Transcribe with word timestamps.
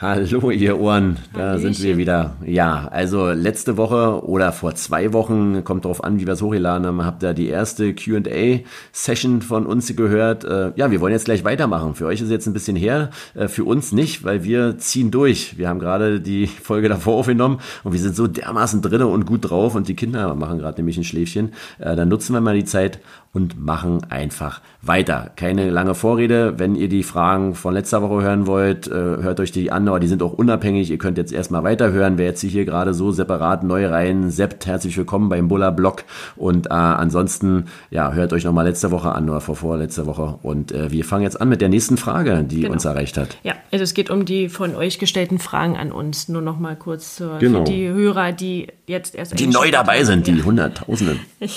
Hallo, 0.00 0.52
ihr 0.52 0.78
Ohren, 0.78 1.16
da 1.34 1.40
Hallöchen. 1.40 1.74
sind 1.74 1.84
wir 1.84 1.96
wieder. 1.96 2.36
Ja, 2.46 2.86
also 2.86 3.32
letzte 3.32 3.76
Woche 3.76 4.24
oder 4.24 4.52
vor 4.52 4.76
zwei 4.76 5.12
Wochen, 5.12 5.64
kommt 5.64 5.86
drauf 5.86 6.04
an, 6.04 6.20
wie 6.20 6.26
wir 6.26 6.34
es 6.34 6.40
hochgeladen 6.40 6.86
haben, 6.86 7.04
habt 7.04 7.24
ihr 7.24 7.34
die 7.34 7.48
erste 7.48 7.92
QA-Session 7.94 9.42
von 9.42 9.66
uns 9.66 9.96
gehört. 9.96 10.44
Äh, 10.44 10.70
Ja, 10.76 10.92
wir 10.92 11.00
wollen 11.00 11.12
jetzt 11.14 11.24
gleich 11.24 11.42
weitermachen. 11.42 11.96
Für 11.96 12.06
euch 12.06 12.20
ist 12.20 12.30
jetzt 12.30 12.46
ein 12.46 12.52
bisschen 12.52 12.76
her, 12.76 13.10
äh, 13.34 13.48
für 13.48 13.64
uns 13.64 13.90
nicht, 13.90 14.22
weil 14.22 14.44
wir 14.44 14.78
ziehen 14.78 15.10
durch. 15.10 15.58
Wir 15.58 15.68
haben 15.68 15.80
gerade 15.80 16.20
die 16.20 16.46
Folge 16.46 16.88
davor 16.88 17.16
aufgenommen 17.16 17.58
und 17.82 17.92
wir 17.92 17.98
sind 17.98 18.14
so 18.14 18.28
dermaßen 18.28 18.80
drinne 18.82 19.08
und 19.08 19.26
gut 19.26 19.50
drauf 19.50 19.74
und 19.74 19.88
die 19.88 19.96
Kinder 19.96 20.32
machen 20.36 20.58
gerade 20.58 20.76
nämlich 20.78 20.96
ein 20.96 21.02
Schläfchen. 21.02 21.54
Äh, 21.80 21.96
Dann 21.96 22.08
nutzen 22.08 22.34
wir 22.34 22.40
mal 22.40 22.54
die 22.54 22.64
Zeit 22.64 23.00
und 23.32 23.62
machen 23.62 24.00
einfach 24.10 24.60
weiter. 24.80 25.30
Keine 25.36 25.70
lange 25.70 25.94
Vorrede. 25.94 26.54
Wenn 26.58 26.74
ihr 26.74 26.88
die 26.88 27.02
Fragen 27.02 27.54
von 27.54 27.74
letzter 27.74 28.00
Woche 28.00 28.22
hören 28.22 28.46
wollt, 28.46 28.86
äh, 28.88 28.92
hört 28.92 29.38
euch 29.40 29.52
die 29.52 29.70
an, 29.70 29.86
aber 29.88 30.00
die 30.00 30.06
sind 30.06 30.22
auch 30.22 30.32
unabhängig. 30.32 30.90
Ihr 30.90 30.98
könnt 30.98 31.18
jetzt 31.18 31.32
erstmal 31.32 31.62
weiterhören. 31.62 32.16
Wer 32.16 32.26
jetzt 32.26 32.40
hier 32.40 32.64
gerade 32.64 32.94
so 32.94 33.10
separat 33.12 33.64
neu 33.64 33.86
rein 33.86 34.30
seppt, 34.30 34.66
herzlich 34.66 34.96
willkommen 34.96 35.28
beim 35.28 35.48
Buller 35.48 35.72
Blog. 35.72 36.04
Und 36.36 36.66
äh, 36.68 36.70
ansonsten, 36.70 37.66
ja, 37.90 38.12
hört 38.12 38.32
euch 38.32 38.44
nochmal 38.44 38.66
letzte 38.66 38.90
Woche 38.90 39.12
an 39.12 39.28
oder 39.28 39.40
vor 39.40 39.56
vorletzte 39.56 40.06
Woche. 40.06 40.38
Und 40.42 40.72
äh, 40.72 40.90
wir 40.90 41.04
fangen 41.04 41.22
jetzt 41.24 41.40
an 41.40 41.48
mit 41.48 41.60
der 41.60 41.68
nächsten 41.68 41.96
Frage, 41.96 42.44
die 42.44 42.66
uns 42.66 42.84
erreicht 42.84 43.18
hat. 43.18 43.36
Ja, 43.42 43.54
also 43.72 43.82
es 43.82 43.94
geht 43.94 44.10
um 44.10 44.24
die 44.24 44.48
von 44.48 44.74
euch 44.74 44.98
gestellten 44.98 45.38
Fragen 45.38 45.76
an 45.76 45.92
uns. 45.92 46.28
Nur 46.28 46.40
noch 46.42 46.58
mal 46.58 46.76
kurz 46.76 47.16
zur, 47.16 47.38
Genau. 47.38 47.58
für 47.66 47.72
die 47.72 47.88
Hörer, 47.88 48.32
die 48.32 48.68
jetzt 48.86 49.14
erst 49.14 49.38
Die 49.38 49.46
neu 49.46 49.70
dabei 49.70 50.04
sind, 50.04 50.26
die 50.26 50.36
Ja. 50.38 50.44
Hunderttausenden. 50.44 51.20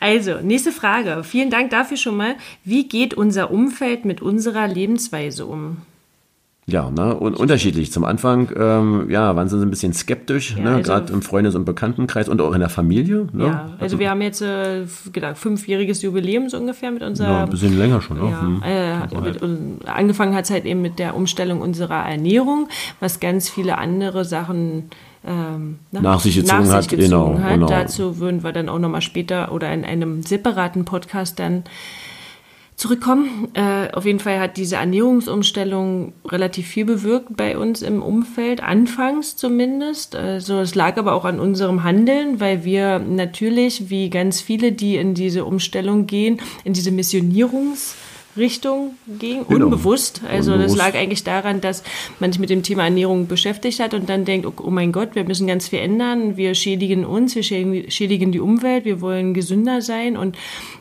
Also, 0.00 0.34
nächste 0.42 0.72
Frage. 0.72 1.15
Vielen 1.24 1.50
Dank 1.50 1.70
dafür 1.70 1.96
schon 1.96 2.16
mal. 2.16 2.34
Wie 2.64 2.88
geht 2.88 3.14
unser 3.14 3.50
Umfeld 3.50 4.04
mit 4.04 4.20
unserer 4.22 4.66
Lebensweise 4.68 5.46
um? 5.46 5.78
Ja, 6.68 6.90
ne, 6.90 7.14
und 7.14 7.36
unterschiedlich. 7.36 7.92
Zum 7.92 8.02
Anfang, 8.04 8.50
ähm, 8.58 9.08
ja, 9.08 9.36
waren 9.36 9.48
sie 9.48 9.56
ein 9.56 9.70
bisschen 9.70 9.92
skeptisch, 9.92 10.56
Ja, 10.56 10.64
ne, 10.64 10.70
also- 10.74 10.90
gerade 10.90 11.12
im 11.12 11.22
Freundes- 11.22 11.54
und 11.54 11.64
Bekanntenkreis 11.64 12.28
und 12.28 12.40
auch 12.40 12.52
in 12.54 12.58
der 12.58 12.68
Familie. 12.68 13.28
Ne? 13.32 13.44
Ja, 13.44 13.70
also 13.78 14.00
wir 14.00 14.10
haben 14.10 14.20
jetzt 14.20 14.42
äh, 14.42 14.84
gedacht, 15.12 15.38
fünfjähriges 15.38 16.02
Jubiläum 16.02 16.48
so 16.48 16.58
ungefähr 16.58 16.90
mit 16.90 17.04
unserer 17.04 17.28
Ja, 17.30 17.44
ein 17.44 17.50
bisschen 17.50 17.78
länger 17.78 18.00
schon. 18.02 18.18
Ne? 18.18 18.30
Ja, 18.30 18.40
Hm. 18.40 18.62
äh, 18.64 18.94
hat 18.94 19.22
mit, 19.22 19.40
un- 19.42 19.78
angefangen 19.86 20.34
hat 20.34 20.46
es 20.46 20.50
halt 20.50 20.64
eben 20.64 20.82
mit 20.82 20.98
der 20.98 21.14
Umstellung 21.14 21.60
unserer 21.60 22.04
Ernährung, 22.04 22.68
was 22.98 23.20
ganz 23.20 23.48
viele 23.48 23.78
andere 23.78 24.24
Sachen 24.24 24.90
ähm, 25.26 25.78
na, 25.90 26.00
Nach 26.00 26.20
sich 26.20 26.36
gezogen 26.36 26.68
hat, 26.68 26.88
gezogen 26.88 27.02
genau, 27.02 27.38
hat. 27.38 27.54
genau. 27.54 27.66
Dazu 27.66 28.18
würden 28.18 28.44
wir 28.44 28.52
dann 28.52 28.68
auch 28.68 28.78
nochmal 28.78 29.02
später 29.02 29.52
oder 29.52 29.72
in 29.72 29.84
einem 29.84 30.22
separaten 30.22 30.84
Podcast 30.84 31.38
dann 31.38 31.64
zurückkommen. 32.76 33.48
Äh, 33.54 33.90
auf 33.92 34.04
jeden 34.04 34.20
Fall 34.20 34.38
hat 34.38 34.56
diese 34.56 34.76
Ernährungsumstellung 34.76 36.12
relativ 36.26 36.68
viel 36.68 36.84
bewirkt 36.84 37.36
bei 37.36 37.58
uns 37.58 37.82
im 37.82 38.02
Umfeld, 38.02 38.62
anfangs 38.62 39.36
zumindest. 39.36 40.14
Also 40.14 40.60
es 40.60 40.74
lag 40.74 40.96
aber 40.98 41.14
auch 41.14 41.24
an 41.24 41.40
unserem 41.40 41.82
Handeln, 41.82 42.38
weil 42.38 42.64
wir 42.64 42.98
natürlich, 42.98 43.90
wie 43.90 44.10
ganz 44.10 44.40
viele, 44.40 44.72
die 44.72 44.96
in 44.96 45.14
diese 45.14 45.44
Umstellung 45.44 46.06
gehen, 46.06 46.38
in 46.64 46.74
diese 46.74 46.92
Missionierungsrichtung 48.36 48.94
gehen, 49.18 49.44
Genau. 49.48 49.66
unbewusst. 49.66 50.22
Also 50.28 50.52
das 50.52 50.72
Unbewusst. 50.72 50.78
lag 50.78 50.94
eigentlich 50.94 51.24
daran, 51.24 51.60
dass 51.60 51.82
man 52.20 52.32
sich 52.32 52.40
mit 52.40 52.50
dem 52.50 52.62
Thema 52.62 52.84
Ernährung 52.84 53.26
beschäftigt 53.26 53.80
hat 53.80 53.94
und 53.94 54.08
dann 54.08 54.24
denkt, 54.24 54.46
oh, 54.46 54.52
oh 54.62 54.70
mein 54.70 54.92
Gott, 54.92 55.14
wir 55.14 55.24
müssen 55.24 55.46
ganz 55.46 55.68
viel 55.68 55.80
ändern, 55.80 56.36
wir 56.36 56.54
schädigen 56.54 57.04
uns, 57.04 57.34
wir 57.34 57.42
schädigen 57.42 58.32
die 58.32 58.40
Umwelt, 58.40 58.84
wir 58.84 59.00
wollen 59.00 59.34
gesünder 59.34 59.82
sein 59.82 60.16
und 60.16 60.36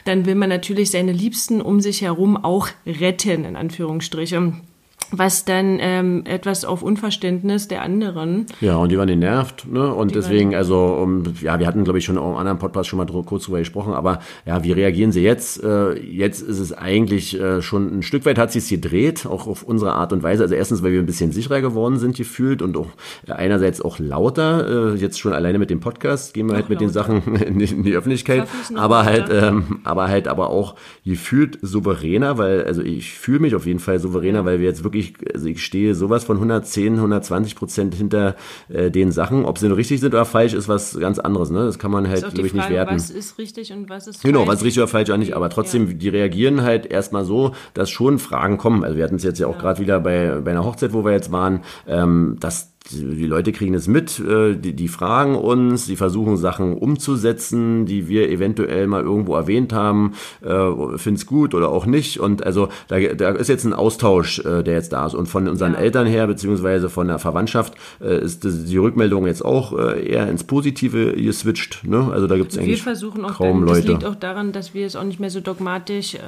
dann 0.05 0.25
will 0.25 0.35
man 0.35 0.49
natürlich 0.49 0.91
seine 0.91 1.11
Liebsten 1.11 1.61
um 1.61 1.81
sich 1.81 2.01
herum 2.01 2.37
auch 2.37 2.69
retten, 2.85 3.45
in 3.45 3.55
Anführungsstrichen. 3.55 4.61
Was 5.11 5.45
dann 5.45 5.77
ähm, 5.79 6.23
etwas 6.25 6.65
auf 6.65 6.81
Unverständnis 6.81 7.67
der 7.67 7.81
anderen 7.81 8.45
Ja, 8.61 8.77
und 8.77 8.91
die 8.91 8.97
waren 8.97 9.07
genervt, 9.07 9.67
ne? 9.71 9.93
Und 9.93 10.11
Die 10.11 10.15
deswegen, 10.15 10.55
also, 10.55 10.97
um, 11.01 11.23
ja, 11.41 11.59
wir 11.59 11.67
hatten, 11.67 11.83
glaube 11.83 11.99
ich, 11.99 12.05
schon 12.05 12.17
auch 12.17 12.31
im 12.31 12.37
anderen 12.37 12.59
Podcast 12.59 12.89
schon 12.89 12.97
mal 12.97 13.05
kurz 13.05 13.45
drüber 13.45 13.59
gesprochen, 13.59 13.93
aber 13.93 14.19
ja, 14.45 14.63
wie 14.63 14.71
reagieren 14.71 15.11
sie 15.11 15.21
jetzt? 15.21 15.63
Äh, 15.63 15.99
jetzt 15.99 16.41
ist 16.41 16.59
es 16.59 16.73
eigentlich 16.73 17.39
äh, 17.39 17.61
schon 17.61 17.99
ein 17.99 18.01
Stück 18.03 18.25
weit 18.25 18.37
hat 18.37 18.51
sich 18.51 18.67
gedreht, 18.67 19.25
auch 19.25 19.47
auf 19.47 19.63
unsere 19.63 19.93
Art 19.93 20.13
und 20.13 20.23
Weise. 20.23 20.43
Also 20.43 20.55
erstens, 20.55 20.83
weil 20.83 20.91
wir 20.91 20.99
ein 20.99 21.05
bisschen 21.05 21.31
sicherer 21.31 21.61
geworden 21.61 21.97
sind 21.97 22.15
gefühlt 22.15 22.61
und 22.61 22.77
auch 22.77 22.87
äh, 23.27 23.33
einerseits 23.33 23.81
auch 23.81 23.99
lauter, 23.99 24.93
äh, 24.93 24.95
jetzt 24.95 25.19
schon 25.19 25.33
alleine 25.33 25.59
mit 25.59 25.69
dem 25.69 25.79
Podcast 25.79 26.33
gehen 26.33 26.47
wir 26.47 26.55
halt 26.55 26.69
mit 26.69 26.81
den 26.81 26.87
lauter. 26.87 27.21
Sachen 27.21 27.35
in 27.45 27.59
die, 27.59 27.65
in 27.65 27.83
die 27.83 27.95
Öffentlichkeit, 27.95 28.47
aber 28.75 29.05
halt, 29.05 29.29
ähm, 29.31 29.79
aber 29.83 30.07
halt 30.07 30.27
aber 30.27 30.49
auch 30.49 30.75
gefühlt 31.05 31.59
souveräner, 31.61 32.37
weil, 32.37 32.63
also 32.63 32.81
ich 32.81 33.13
fühle 33.13 33.39
mich 33.39 33.55
auf 33.55 33.65
jeden 33.65 33.79
Fall 33.79 33.99
souveräner, 33.99 34.45
weil 34.45 34.59
wir 34.59 34.65
jetzt 34.65 34.83
wirklich, 34.83 34.94
also 35.33 35.47
ich 35.47 35.63
stehe 35.63 35.95
sowas 35.95 36.23
von 36.23 36.37
110, 36.37 36.95
120 36.95 37.55
Prozent 37.55 37.95
hinter 37.95 38.35
äh, 38.69 38.89
den 38.91 39.11
Sachen. 39.11 39.45
Ob 39.45 39.57
sie 39.57 39.67
richtig 39.73 39.99
sind 40.01 40.13
oder 40.13 40.25
falsch, 40.25 40.53
ist 40.53 40.67
was 40.67 40.97
ganz 40.99 41.19
anderes. 41.19 41.49
Ne? 41.51 41.65
Das 41.65 41.79
kann 41.79 41.91
man 41.91 42.07
halt, 42.07 42.19
ist 42.19 42.23
auch 42.25 42.29
glaube 42.29 42.41
die 42.41 42.47
ich, 42.47 42.53
nicht 42.53 42.69
werten. 42.69 42.95
was 42.95 43.09
ist 43.09 43.37
richtig 43.37 43.71
und 43.73 43.89
was 43.89 44.07
ist 44.07 44.21
Genau, 44.23 44.45
falsch. 44.45 44.49
was 44.57 44.63
richtig 44.63 44.81
oder 44.83 44.87
falsch 44.87 45.09
auch 45.09 45.17
nicht, 45.17 45.35
aber 45.35 45.49
trotzdem, 45.49 45.87
Ja. 45.87 45.93
die 45.93 46.09
reagieren 46.09 46.61
halt 46.61 46.85
erstmal 46.85 47.25
so, 47.25 47.51
dass 47.73 47.89
schon 47.89 48.19
Fragen 48.19 48.57
kommen. 48.57 48.83
Also 48.83 48.97
wir 48.97 49.03
hatten 49.03 49.15
es 49.15 49.23
jetzt 49.23 49.39
ja 49.39 49.47
auch 49.47 49.57
gerade 49.57 49.79
wieder 49.81 49.99
bei, 49.99 50.39
bei 50.43 50.51
einer 50.51 50.63
Hochzeit, 50.65 50.93
wo 50.93 51.03
wir 51.05 51.11
jetzt 51.11 51.31
waren, 51.31 51.61
ähm, 51.87 52.37
dass 52.39 52.74
die 52.91 53.25
Leute 53.25 53.51
kriegen 53.51 53.73
es 53.73 53.87
mit, 53.87 54.19
äh, 54.19 54.55
die, 54.55 54.73
die 54.73 54.87
fragen 54.87 55.35
uns, 55.35 55.85
die 55.87 55.95
versuchen 55.95 56.37
Sachen 56.37 56.75
umzusetzen, 56.77 57.85
die 57.85 58.07
wir 58.07 58.29
eventuell 58.29 58.87
mal 58.87 59.01
irgendwo 59.01 59.35
erwähnt 59.35 59.73
haben, 59.73 60.13
äh, 60.43 60.97
find's 60.97 61.25
gut 61.25 61.53
oder 61.55 61.69
auch 61.69 61.85
nicht. 61.85 62.19
Und 62.19 62.45
also 62.45 62.69
da, 62.87 62.99
da 62.99 63.29
ist 63.31 63.47
jetzt 63.47 63.63
ein 63.65 63.73
Austausch, 63.73 64.39
äh, 64.39 64.63
der 64.63 64.75
jetzt 64.75 64.93
da 64.93 65.05
ist. 65.07 65.15
Und 65.15 65.27
von 65.27 65.47
unseren 65.47 65.73
Ja. 65.73 65.79
Eltern 65.79 66.05
her, 66.07 66.27
beziehungsweise 66.27 66.89
von 66.89 67.07
der 67.07 67.19
Verwandtschaft, 67.19 67.73
äh, 68.01 68.19
ist 68.21 68.45
das, 68.45 68.65
die 68.65 68.77
Rückmeldung 68.77 69.25
jetzt 69.25 69.43
auch 69.43 69.77
äh, 69.77 70.07
eher 70.07 70.29
ins 70.29 70.43
Positive 70.43 71.13
geswitcht. 71.13 71.83
Ne? 71.85 72.09
Also 72.11 72.27
da 72.27 72.37
gibt's 72.37 72.55
Wir 72.55 72.63
eigentlich 72.63 72.83
versuchen 72.83 73.25
auch, 73.25 73.33
kaum 73.33 73.59
dann, 73.61 73.67
das 73.67 73.77
Leute. 73.79 73.87
liegt 73.93 74.05
auch 74.05 74.15
daran, 74.15 74.51
dass 74.51 74.73
wir 74.73 74.85
es 74.85 74.95
auch 74.95 75.03
nicht 75.03 75.19
mehr 75.19 75.29
so 75.29 75.39
dogmatisch 75.39 76.15
äh, 76.15 76.19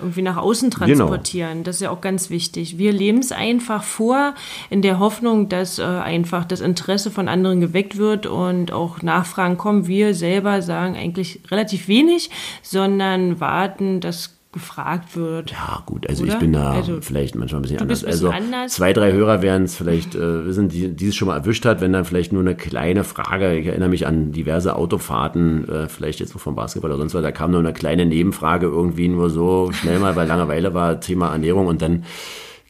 irgendwie 0.00 0.22
nach 0.22 0.36
außen 0.36 0.70
Genau. 0.70 0.86
transportieren. 0.86 1.64
Das 1.64 1.76
ist 1.76 1.82
ja 1.82 1.90
auch 1.90 2.00
ganz 2.00 2.30
wichtig. 2.30 2.78
Wir 2.78 2.92
leben 2.92 3.18
es 3.18 3.32
einfach 3.32 3.82
vor, 3.82 4.34
in 4.70 4.80
der 4.82 4.98
Hoffnung, 4.98 5.48
dass 5.48 5.78
äh, 5.82 5.84
einfach 5.84 6.46
das 6.46 6.60
Interesse 6.62 7.10
von 7.10 7.28
anderen 7.28 7.60
geweckt 7.60 7.98
wird 7.98 8.26
und 8.26 8.72
auch 8.72 9.02
Nachfragen 9.02 9.58
kommen. 9.58 9.86
Wir 9.86 10.14
selber 10.14 10.62
sagen 10.62 10.96
eigentlich 10.96 11.40
relativ 11.50 11.88
wenig, 11.88 12.30
sondern 12.62 13.40
warten, 13.40 14.00
dass 14.00 14.38
gefragt 14.52 15.16
wird. 15.16 15.50
Ja, 15.50 15.82
gut, 15.86 16.06
also 16.08 16.24
ich 16.24 16.30
Oder? 16.30 16.40
bin 16.40 16.52
da 16.52 16.72
Also, 16.72 17.00
vielleicht 17.00 17.34
manchmal 17.34 17.60
ein 17.60 17.62
bisschen 17.62 17.80
anders. 17.80 18.04
ein 18.04 18.10
bisschen 18.10 18.28
also 18.28 18.44
anders. 18.44 18.72
zwei, 18.72 18.92
drei 18.92 19.12
Hörer 19.12 19.40
werden 19.40 19.64
es 19.64 19.74
vielleicht 19.74 20.14
äh, 20.14 20.44
wissen, 20.44 20.68
die, 20.68 20.88
die 20.88 21.08
es 21.08 21.16
schon 21.16 21.28
mal 21.28 21.38
erwischt 21.38 21.64
hat, 21.64 21.80
wenn 21.80 21.92
dann 21.94 22.04
vielleicht 22.04 22.34
nur 22.34 22.42
eine 22.42 22.54
kleine 22.54 23.02
Frage, 23.02 23.56
ich 23.56 23.66
erinnere 23.66 23.88
mich 23.88 24.06
an 24.06 24.30
diverse 24.32 24.76
Autofahrten, 24.76 25.68
äh, 25.68 25.88
vielleicht 25.88 26.20
jetzt 26.20 26.34
vom 26.34 26.54
Basketball 26.54 26.90
oder 26.90 26.98
sonst 26.98 27.14
was, 27.14 27.22
da 27.22 27.32
kam 27.32 27.50
nur 27.50 27.60
eine 27.60 27.72
kleine 27.72 28.04
Nebenfrage 28.04 28.66
irgendwie 28.66 29.08
nur 29.08 29.30
so 29.30 29.72
schnell 29.72 29.98
mal, 29.98 30.16
weil 30.16 30.28
Langeweile 30.28 30.74
war, 30.74 31.00
Thema 31.00 31.32
Ernährung 31.32 31.66
und 31.66 31.80
dann 31.80 32.04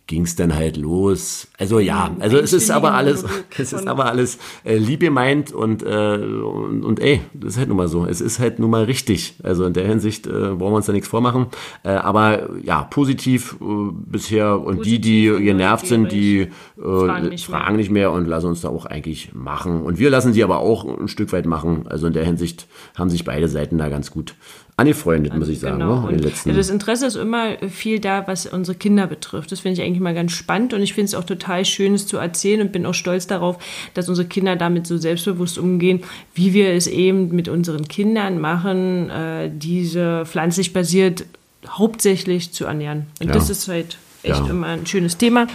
ging 0.06 0.22
es 0.22 0.36
dann 0.36 0.54
halt 0.54 0.76
los. 0.76 1.48
Also 1.58 1.78
ja, 1.78 2.10
also 2.18 2.36
es 2.36 2.52
ist 2.52 2.70
aber 2.70 2.94
alles, 2.94 3.24
es 3.58 3.72
ist 3.72 3.86
aber 3.86 4.06
alles 4.06 4.38
äh, 4.64 4.76
lieb 4.76 5.00
gemeint 5.00 5.52
und, 5.52 5.82
äh, 5.82 6.16
und, 6.16 6.84
und 6.84 7.00
ey, 7.00 7.20
das 7.32 7.54
ist 7.54 7.58
halt 7.58 7.68
nun 7.68 7.76
mal 7.76 7.88
so. 7.88 8.04
Es 8.04 8.20
ist 8.20 8.38
halt 8.38 8.58
nun 8.58 8.70
mal 8.70 8.84
richtig. 8.84 9.36
Also 9.42 9.64
in 9.64 9.72
der 9.72 9.86
Hinsicht 9.86 10.26
äh, 10.26 10.30
brauchen 10.30 10.72
wir 10.72 10.76
uns 10.76 10.86
da 10.86 10.92
nichts 10.92 11.08
vormachen. 11.08 11.46
Äh, 11.84 11.90
aber 11.90 12.50
ja, 12.62 12.82
positiv 12.82 13.56
äh, 13.60 13.64
bisher 13.92 14.60
und 14.60 14.84
die, 14.84 15.00
die 15.00 15.28
Positiv 15.28 15.38
und 15.38 15.44
genervt 15.44 15.86
sind, 15.86 16.12
die 16.12 16.40
äh, 16.40 16.48
Fragen 16.76 17.38
fragen, 17.38 17.76
nicht 17.76 17.82
nicht, 17.82 17.90
mehr. 17.90 18.10
mehr 18.10 18.12
und 18.12 18.26
lassen 18.26 18.46
uns 18.46 18.62
da 18.62 18.68
auch 18.68 18.86
eigentlich 18.86 19.34
machen. 19.34 19.82
Und 19.82 19.98
wir 19.98 20.10
lassen 20.10 20.32
sie 20.32 20.42
aber 20.42 20.58
auch 20.58 20.84
ein 20.84 21.08
Stück 21.08 21.32
weit 21.32 21.46
machen. 21.46 21.86
Also 21.88 22.06
in 22.06 22.12
der 22.12 22.24
Hinsicht 22.24 22.66
haben 22.96 23.10
sich 23.10 23.24
beide 23.24 23.48
Seiten 23.48 23.78
da 23.78 23.88
ganz 23.88 24.10
gut 24.10 24.34
angefreundet, 24.82 25.36
muss 25.36 25.48
ich 25.48 25.60
sagen, 25.60 25.78
Genau. 25.78 26.06
ne? 26.10 26.16
letzten 26.18 26.54
das 26.54 26.70
Interesse 26.70 27.06
ist 27.06 27.16
immer 27.16 27.56
viel 27.68 27.98
da, 28.00 28.26
was 28.26 28.46
unsere 28.46 28.76
Kinder 28.76 29.06
betrifft. 29.06 29.50
Das 29.52 29.60
finde 29.60 29.80
ich 29.80 29.86
eigentlich 29.86 30.00
mal 30.00 30.14
ganz 30.14 30.32
spannend 30.32 30.74
und 30.74 30.82
ich 30.82 30.94
finde 30.94 31.06
es 31.06 31.14
auch 31.14 31.24
total 31.24 31.64
schön, 31.64 31.94
es 31.94 32.06
zu 32.06 32.18
erzählen 32.18 32.60
und 32.60 32.72
bin 32.72 32.84
auch 32.86 32.94
stolz 32.94 33.26
darauf, 33.26 33.58
dass 33.94 34.08
unsere 34.08 34.28
Kinder 34.28 34.56
damit 34.56 34.86
so 34.86 34.96
selbstbewusst 34.98 35.58
umgehen, 35.58 36.00
wie 36.34 36.52
wir 36.52 36.70
es 36.70 36.86
eben 36.86 37.34
mit 37.34 37.48
unseren 37.48 37.88
Kindern 37.88 38.40
machen, 38.40 39.10
äh, 39.10 39.50
diese 39.52 40.24
pflanzlich 40.26 40.72
basiert 40.72 41.24
hauptsächlich 41.68 42.52
zu 42.52 42.64
ernähren. 42.66 43.06
Und 43.20 43.28
Ja. 43.28 43.32
das 43.34 43.48
ist 43.50 43.68
halt 43.68 43.96
echt 44.22 44.40
Ja. 44.44 44.50
immer 44.50 44.66
ein 44.68 44.86
schönes 44.86 45.16
Thema. 45.16 45.46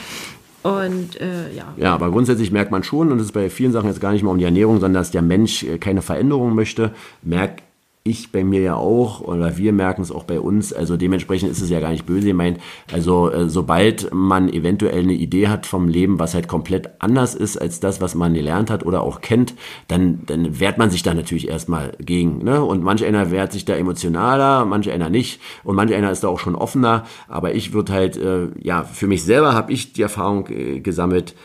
Und 0.63 1.19
äh, 1.21 1.53
ja, 1.56 1.73
Ja, 1.77 1.94
aber 1.94 2.12
grundsätzlich 2.12 2.51
merkt 2.51 2.71
man 2.71 2.83
schon, 2.83 3.12
und 3.12 3.19
das 3.19 3.27
ist 3.27 3.31
bei 3.33 3.50
vielen 3.50 3.71
Sachen 3.71 3.88
jetzt 3.88 4.01
gar 4.01 4.12
nicht 4.12 4.23
mal 4.23 4.31
um 4.31 4.38
die 4.38 4.44
Ernährung, 4.44 4.75
sondern 4.80 4.95
dass 5.01 5.12
der 5.12 5.21
Mensch 5.21 5.63
äh, 5.63 5.77
keine 5.77 6.01
Veränderung 6.01 6.56
möchte, 6.56 6.91
merke 7.21 7.63
ich 8.07 8.31
bei 8.31 8.44
mir 8.44 8.62
ja 8.62 8.75
auch 8.75 9.21
oder 9.21 9.57
wir 9.57 9.74
merken 9.74 10.01
es 10.01 10.12
auch 10.12 10.24
bei 10.24 10.39
uns. 10.39 10.74
Also 10.74 10.98
dementsprechend 10.98 11.51
ist 11.51 11.62
es 11.62 11.69
ja 11.69 11.80
gar 11.80 11.92
nicht 11.92 12.06
böse 12.06 12.27
gemeint. 12.27 12.59
Also 12.92 13.30
äh, 13.30 13.50
sobald 13.50 14.13
man 14.13 14.50
eventuell 14.50 15.01
eine 15.01 15.13
Idee 15.13 15.48
hat 15.48 15.65
vom 15.65 15.88
Leben, 15.88 16.19
was 16.19 16.33
halt 16.33 16.48
komplett 16.48 16.89
anders 17.00 17.36
ist 17.36 17.57
als 17.57 17.80
das, 17.80 18.01
was 18.01 18.15
man 18.15 18.33
gelernt 18.33 18.69
hat 18.69 18.86
oder 18.86 19.01
auch 19.01 19.21
kennt, 19.21 19.56
dann, 19.88 20.21
dann 20.25 20.59
wehrt 20.59 20.77
man 20.77 20.89
sich 20.89 21.04
da 21.04 21.13
natürlich 21.13 21.48
erstmal 21.48 21.92
gegen. 22.00 22.44
Ne? 22.44 22.63
Und 22.63 22.83
manch 22.83 23.04
einer 23.04 23.31
wehrt 23.31 23.51
sich 23.51 23.65
da 23.65 23.75
emotionaler, 23.75 24.65
manch 24.65 24.89
einer 24.89 25.09
nicht 25.09 25.42
und 25.63 25.75
manch 25.75 25.94
einer 25.94 26.12
ist 26.12 26.24
da 26.24 26.27
auch 26.27 26.39
schon 26.39 26.56
offener. 26.56 27.06
Aber 27.27 27.56
ich 27.56 27.74
würde 27.74 27.94
halt, 27.94 28.18
äh, 28.18 28.48
ja, 28.62 28.83
für 28.83 29.07
mich 29.07 29.24
selber 29.24 29.54
habe 29.54 29.71
ich 29.74 29.94
die 29.94 30.01
Erfahrung 30.01 30.48
äh, 30.48 30.80
gesammelt, 30.80 31.36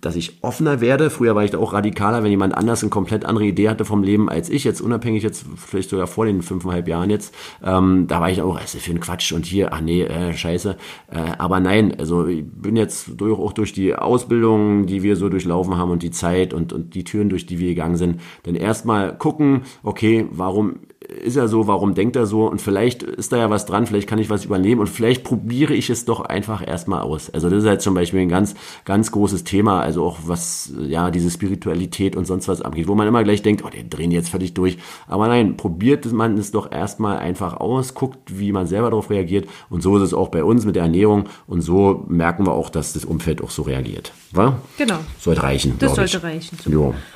dass 0.00 0.16
ich 0.16 0.42
offener 0.42 0.80
werde. 0.80 1.10
Früher 1.10 1.34
war 1.34 1.44
ich 1.44 1.50
da 1.50 1.58
auch 1.58 1.72
radikaler, 1.72 2.22
wenn 2.22 2.30
jemand 2.30 2.56
anders 2.56 2.82
eine 2.82 2.90
komplett 2.90 3.24
andere 3.24 3.44
Idee 3.44 3.68
hatte 3.68 3.84
vom 3.84 4.02
Lem 4.02 4.28
als 4.28 4.48
ich, 4.48 4.64
jetzt 4.64 4.80
unabhängig 4.80 5.22
jetzt 5.22 5.44
vielleicht 5.56 5.90
sogar 5.90 6.06
vor 6.06 6.26
den 6.26 6.42
fünfeinhalb 6.42 6.88
Jahren 6.88 7.10
jetzt, 7.10 7.34
ähm, 7.64 8.06
da 8.06 8.20
war 8.20 8.30
ich 8.30 8.42
auch, 8.42 8.56
was 8.56 8.74
ist 8.74 8.84
für 8.84 8.92
ein 8.92 9.00
Quatsch 9.00 9.32
und 9.32 9.46
hier, 9.46 9.72
ach 9.72 9.80
nee, 9.80 10.02
äh, 10.02 10.32
scheiße. 10.32 10.76
Äh, 11.10 11.18
aber 11.38 11.60
nein, 11.60 11.94
also 11.98 12.26
ich 12.26 12.44
bin 12.44 12.76
jetzt 12.76 13.12
durch, 13.16 13.38
auch 13.38 13.52
durch 13.52 13.72
die 13.72 13.94
Ausbildung, 13.94 14.86
die 14.86 15.02
wir 15.02 15.16
so 15.16 15.28
durchlaufen 15.28 15.76
haben 15.76 15.90
und 15.90 16.02
die 16.02 16.10
Zeit 16.10 16.54
und, 16.54 16.72
und 16.72 16.94
die 16.94 17.04
Türen, 17.04 17.28
durch 17.28 17.46
die 17.46 17.58
wir 17.58 17.68
gegangen 17.68 17.96
sind, 17.96 18.20
dann 18.44 18.54
erstmal 18.54 19.16
gucken, 19.16 19.62
okay, 19.82 20.26
warum 20.30 20.76
ist 21.10 21.36
er 21.36 21.48
so, 21.48 21.66
warum 21.66 21.94
denkt 21.94 22.16
er 22.16 22.26
so 22.26 22.46
und 22.46 22.60
vielleicht 22.60 23.02
ist 23.02 23.32
da 23.32 23.36
ja 23.36 23.50
was 23.50 23.66
dran, 23.66 23.86
vielleicht 23.86 24.08
kann 24.08 24.18
ich 24.18 24.30
was 24.30 24.44
übernehmen 24.44 24.80
und 24.80 24.88
vielleicht 24.88 25.24
probiere 25.24 25.74
ich 25.74 25.90
es 25.90 26.04
doch 26.04 26.20
einfach 26.20 26.66
erstmal 26.66 27.02
aus. 27.02 27.30
Also 27.30 27.50
das 27.50 27.62
ist 27.62 27.68
halt 27.68 27.82
zum 27.82 27.94
Beispiel 27.94 28.20
ein 28.20 28.28
ganz, 28.28 28.54
ganz 28.84 29.10
großes 29.10 29.44
Thema, 29.44 29.80
also 29.80 30.04
auch 30.04 30.18
was, 30.24 30.72
ja, 30.78 31.10
diese 31.10 31.30
Spiritualität 31.30 32.16
und 32.16 32.26
sonst 32.26 32.48
was 32.48 32.62
angeht, 32.62 32.88
wo 32.88 32.94
man 32.94 33.08
immer 33.08 33.24
gleich 33.24 33.42
denkt, 33.42 33.64
oh, 33.64 33.68
den 33.68 33.90
drehen 33.90 34.10
jetzt 34.10 34.30
völlig 34.30 34.54
durch. 34.54 34.78
Aber 35.08 35.28
nein, 35.28 35.56
probiert 35.56 36.10
man 36.12 36.38
es 36.38 36.52
doch 36.52 36.70
erstmal 36.70 37.18
einfach 37.18 37.54
aus, 37.54 37.94
guckt, 37.94 38.38
wie 38.38 38.52
man 38.52 38.66
selber 38.66 38.90
darauf 38.90 39.10
reagiert 39.10 39.48
und 39.68 39.82
so 39.82 39.96
ist 39.96 40.02
es 40.02 40.14
auch 40.14 40.28
bei 40.28 40.44
uns 40.44 40.64
mit 40.64 40.76
der 40.76 40.84
Ernährung 40.84 41.24
und 41.46 41.62
so 41.62 42.04
merken 42.08 42.46
wir 42.46 42.52
auch, 42.52 42.70
dass 42.70 42.92
das 42.92 43.04
Umfeld 43.04 43.42
auch 43.42 43.50
so 43.50 43.62
reagiert. 43.62 44.12
Wa? 44.32 44.58
Genau. 44.78 44.98
Sollte 45.18 45.42
reichen. 45.42 45.74
Das 45.78 45.96
sollte 45.96 46.18
ich. 46.18 46.22
reichen. 46.22 46.58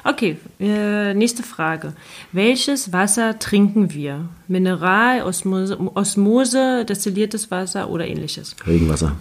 Okay, 0.02 0.37
äh, 0.58 1.14
nächste 1.14 1.44
Frage. 1.44 1.93
Welches 2.32 2.93
Wasser 2.93 3.38
trinken 3.38 3.83
wir? 3.92 4.28
Mineral, 4.48 5.22
Osmose, 5.22 5.78
Osmose, 5.94 6.84
destilliertes 6.84 7.50
Wasser 7.50 7.90
oder 7.90 8.06
ähnliches? 8.06 8.56
Regenwasser. 8.66 9.16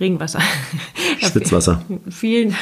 Regenwasser. 0.00 0.40
Schwitzwasser. 1.20 1.82
vielen, 2.08 2.54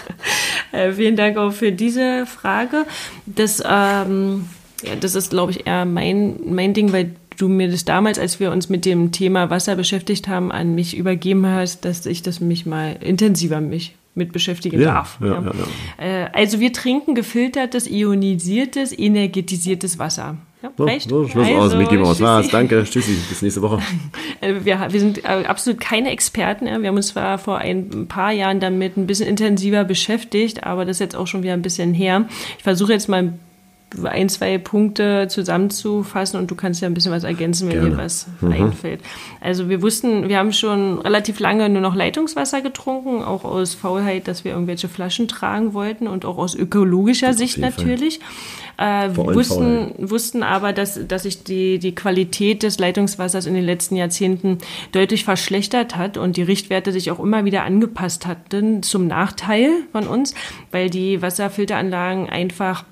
äh, 0.72 0.92
vielen 0.92 1.16
Dank 1.16 1.36
auch 1.36 1.52
für 1.52 1.72
diese 1.72 2.26
Frage. 2.26 2.84
Das, 3.26 3.62
ähm, 3.64 4.46
ja, 4.82 4.96
das 5.00 5.14
ist, 5.14 5.30
glaube 5.30 5.52
ich, 5.52 5.66
eher 5.66 5.84
mein, 5.84 6.40
mein 6.46 6.74
Ding, 6.74 6.92
weil 6.92 7.14
du 7.36 7.48
mir 7.48 7.70
das 7.70 7.84
damals, 7.84 8.18
als 8.18 8.40
wir 8.40 8.50
uns 8.50 8.68
mit 8.68 8.84
dem 8.84 9.12
Thema 9.12 9.50
Wasser 9.50 9.76
beschäftigt 9.76 10.28
haben, 10.28 10.52
an 10.52 10.74
mich 10.74 10.96
übergeben 10.96 11.46
hast, 11.46 11.84
dass 11.84 12.06
ich 12.06 12.22
das 12.22 12.40
mich 12.40 12.66
mal 12.66 12.96
intensiver 13.00 13.60
mich 13.60 13.94
mit 14.14 14.32
beschäftigen 14.32 14.80
ja, 14.80 14.94
darf. 14.94 15.18
Ja, 15.20 15.42
ja. 15.42 15.52
Äh, 16.04 16.28
also 16.32 16.60
wir 16.60 16.72
trinken 16.72 17.14
gefiltertes, 17.14 17.88
ionisiertes, 17.88 18.96
energetisiertes 18.96 19.98
Wasser. 19.98 20.36
Ja, 20.62 20.70
so, 20.76 20.84
reicht. 20.84 21.08
So, 21.08 21.26
Schluss 21.28 21.48
also, 21.48 21.60
aus, 21.60 21.74
Mickey 21.74 21.96
Mouse. 21.96 22.20
Was, 22.20 22.48
danke, 22.48 22.84
tschüssi, 22.84 23.16
bis 23.28 23.42
nächste 23.42 23.62
Woche. 23.62 23.78
Äh, 24.40 24.64
wir, 24.64 24.88
wir 24.90 25.00
sind 25.00 25.24
äh, 25.24 25.44
absolut 25.46 25.80
keine 25.80 26.10
Experten. 26.10 26.66
Wir 26.66 26.88
haben 26.88 26.96
uns 26.96 27.08
zwar 27.08 27.38
vor 27.38 27.58
ein 27.58 28.08
paar 28.08 28.32
Jahren 28.32 28.58
damit 28.58 28.96
ein 28.96 29.06
bisschen 29.06 29.28
intensiver 29.28 29.84
beschäftigt, 29.84 30.64
aber 30.64 30.84
das 30.84 30.96
ist 30.96 31.00
jetzt 31.00 31.16
auch 31.16 31.28
schon 31.28 31.44
wieder 31.44 31.52
ein 31.52 31.62
bisschen 31.62 31.94
her. 31.94 32.26
Ich 32.58 32.64
versuche 32.64 32.92
jetzt 32.92 33.08
mal 33.08 33.18
ein 33.18 33.38
ein, 34.04 34.28
zwei 34.28 34.58
Punkte 34.58 35.26
zusammenzufassen 35.28 36.38
und 36.38 36.50
du 36.50 36.54
kannst 36.54 36.80
ja 36.80 36.88
ein 36.88 36.94
bisschen 36.94 37.12
was 37.12 37.24
ergänzen, 37.24 37.68
wenn 37.68 37.80
Gerne. 37.80 37.90
dir 37.90 37.98
was 37.98 38.26
mhm. 38.40 38.52
einfällt. 38.52 39.00
Also 39.40 39.68
wir 39.68 39.82
wussten, 39.82 40.28
wir 40.28 40.38
haben 40.38 40.52
schon 40.52 40.98
relativ 41.00 41.40
lange 41.40 41.68
nur 41.68 41.82
noch 41.82 41.94
Leitungswasser 41.94 42.60
getrunken, 42.60 43.22
auch 43.22 43.44
aus 43.44 43.74
Faulheit, 43.74 44.28
dass 44.28 44.44
wir 44.44 44.52
irgendwelche 44.52 44.88
Flaschen 44.88 45.28
tragen 45.28 45.74
wollten 45.74 46.06
und 46.06 46.24
auch 46.24 46.38
aus 46.38 46.54
ökologischer 46.54 47.34
Sicht 47.34 47.58
natürlich. 47.58 48.20
Äh, 48.78 49.14
wussten, 49.14 49.92
wussten 49.98 50.42
aber, 50.42 50.72
dass, 50.72 50.98
dass 51.06 51.24
sich 51.24 51.44
die, 51.44 51.78
die 51.78 51.94
Qualität 51.94 52.62
des 52.62 52.78
Leitungswassers 52.78 53.46
in 53.46 53.54
den 53.54 53.64
letzten 53.64 53.96
Jahrzehnten 53.96 54.58
deutlich 54.92 55.24
verschlechtert 55.24 55.96
hat 55.96 56.16
und 56.16 56.36
die 56.36 56.42
Richtwerte 56.42 56.90
sich 56.90 57.10
auch 57.10 57.20
immer 57.20 57.44
wieder 57.44 57.64
angepasst 57.64 58.26
hatten 58.26 58.82
zum 58.82 59.06
Nachteil 59.06 59.70
von 59.92 60.06
uns, 60.06 60.34
weil 60.70 60.88
die 60.88 61.20
Wasserfilteranlagen 61.20 62.30
einfach 62.30 62.84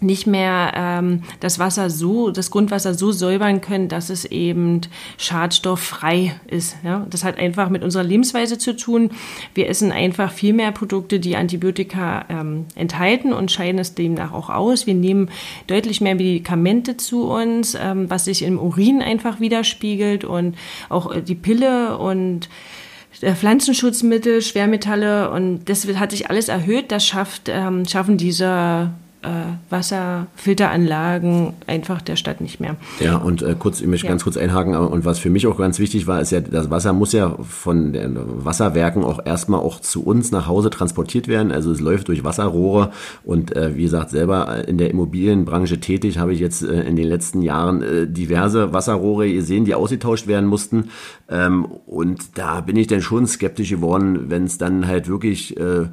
nicht 0.00 0.26
mehr 0.26 0.72
ähm, 0.74 1.22
das 1.40 1.58
Wasser 1.58 1.90
so, 1.90 2.30
das 2.30 2.50
Grundwasser 2.50 2.94
so 2.94 3.12
säubern 3.12 3.60
können, 3.60 3.88
dass 3.88 4.10
es 4.10 4.24
eben 4.24 4.80
schadstofffrei 5.18 6.34
ist. 6.46 6.76
Ja? 6.84 7.06
Das 7.10 7.24
hat 7.24 7.38
einfach 7.38 7.68
mit 7.68 7.82
unserer 7.82 8.02
Lebensweise 8.02 8.58
zu 8.58 8.76
tun. 8.76 9.10
Wir 9.54 9.68
essen 9.68 9.92
einfach 9.92 10.32
viel 10.32 10.52
mehr 10.52 10.72
Produkte, 10.72 11.20
die 11.20 11.36
Antibiotika 11.36 12.24
ähm, 12.28 12.66
enthalten 12.74 13.32
und 13.32 13.50
scheiden 13.50 13.78
es 13.78 13.94
demnach 13.94 14.32
auch 14.32 14.50
aus. 14.50 14.86
Wir 14.86 14.94
nehmen 14.94 15.28
deutlich 15.66 16.00
mehr 16.00 16.14
Medikamente 16.14 16.96
zu 16.96 17.24
uns, 17.24 17.76
ähm, 17.80 18.08
was 18.08 18.24
sich 18.24 18.42
im 18.42 18.58
Urin 18.58 19.02
einfach 19.02 19.40
widerspiegelt 19.40 20.24
und 20.24 20.56
auch 20.88 21.12
äh, 21.12 21.22
die 21.22 21.34
Pille 21.34 21.98
und 21.98 22.48
äh, 23.20 23.34
Pflanzenschutzmittel, 23.34 24.40
Schwermetalle 24.40 25.30
und 25.30 25.68
das 25.68 25.86
hat 25.86 26.12
sich 26.12 26.30
alles 26.30 26.48
erhöht. 26.48 26.90
Das 26.90 27.06
schafft, 27.06 27.48
ähm, 27.48 27.86
schaffen 27.86 28.16
diese 28.16 28.90
äh, 29.22 29.28
Wasserfilteranlagen 29.68 31.52
einfach 31.66 32.00
der 32.00 32.16
Stadt 32.16 32.40
nicht 32.40 32.58
mehr. 32.58 32.76
Ja, 33.00 33.16
und 33.16 33.42
äh, 33.42 33.54
kurz, 33.58 33.80
ich 33.80 33.86
möchte 33.86 34.06
ja. 34.06 34.12
ganz 34.12 34.24
kurz 34.24 34.36
einhaken, 34.36 34.74
und 34.74 35.04
was 35.04 35.18
für 35.18 35.30
mich 35.30 35.46
auch 35.46 35.58
ganz 35.58 35.78
wichtig 35.78 36.06
war, 36.06 36.20
ist 36.20 36.32
ja, 36.32 36.40
das 36.40 36.70
Wasser 36.70 36.92
muss 36.92 37.12
ja 37.12 37.36
von 37.42 37.92
den 37.92 38.18
Wasserwerken 38.44 39.04
auch 39.04 39.24
erstmal 39.24 39.60
auch 39.60 39.80
zu 39.80 40.04
uns 40.04 40.30
nach 40.30 40.46
Hause 40.46 40.70
transportiert 40.70 41.28
werden. 41.28 41.52
Also 41.52 41.70
es 41.70 41.80
läuft 41.80 42.08
durch 42.08 42.24
Wasserrohre 42.24 42.92
und 43.22 43.54
äh, 43.54 43.76
wie 43.76 43.82
gesagt, 43.82 44.10
selber 44.10 44.66
in 44.66 44.78
der 44.78 44.90
Immobilienbranche 44.90 45.80
tätig, 45.80 46.18
habe 46.18 46.32
ich 46.32 46.40
jetzt 46.40 46.62
äh, 46.62 46.82
in 46.82 46.96
den 46.96 47.06
letzten 47.06 47.42
Jahren 47.42 47.82
äh, 47.82 48.06
diverse 48.06 48.72
Wasserrohre 48.72 49.30
gesehen, 49.30 49.66
die 49.66 49.74
ausgetauscht 49.74 50.26
werden 50.26 50.46
mussten. 50.46 50.90
Ähm, 51.28 51.66
und 51.86 52.38
da 52.38 52.62
bin 52.62 52.76
ich 52.76 52.86
dann 52.86 53.02
schon 53.02 53.26
skeptisch 53.26 53.70
geworden, 53.70 54.30
wenn 54.30 54.44
es 54.44 54.56
dann 54.56 54.86
halt 54.86 55.08
wirklich 55.08 55.56
äh, 55.58 55.88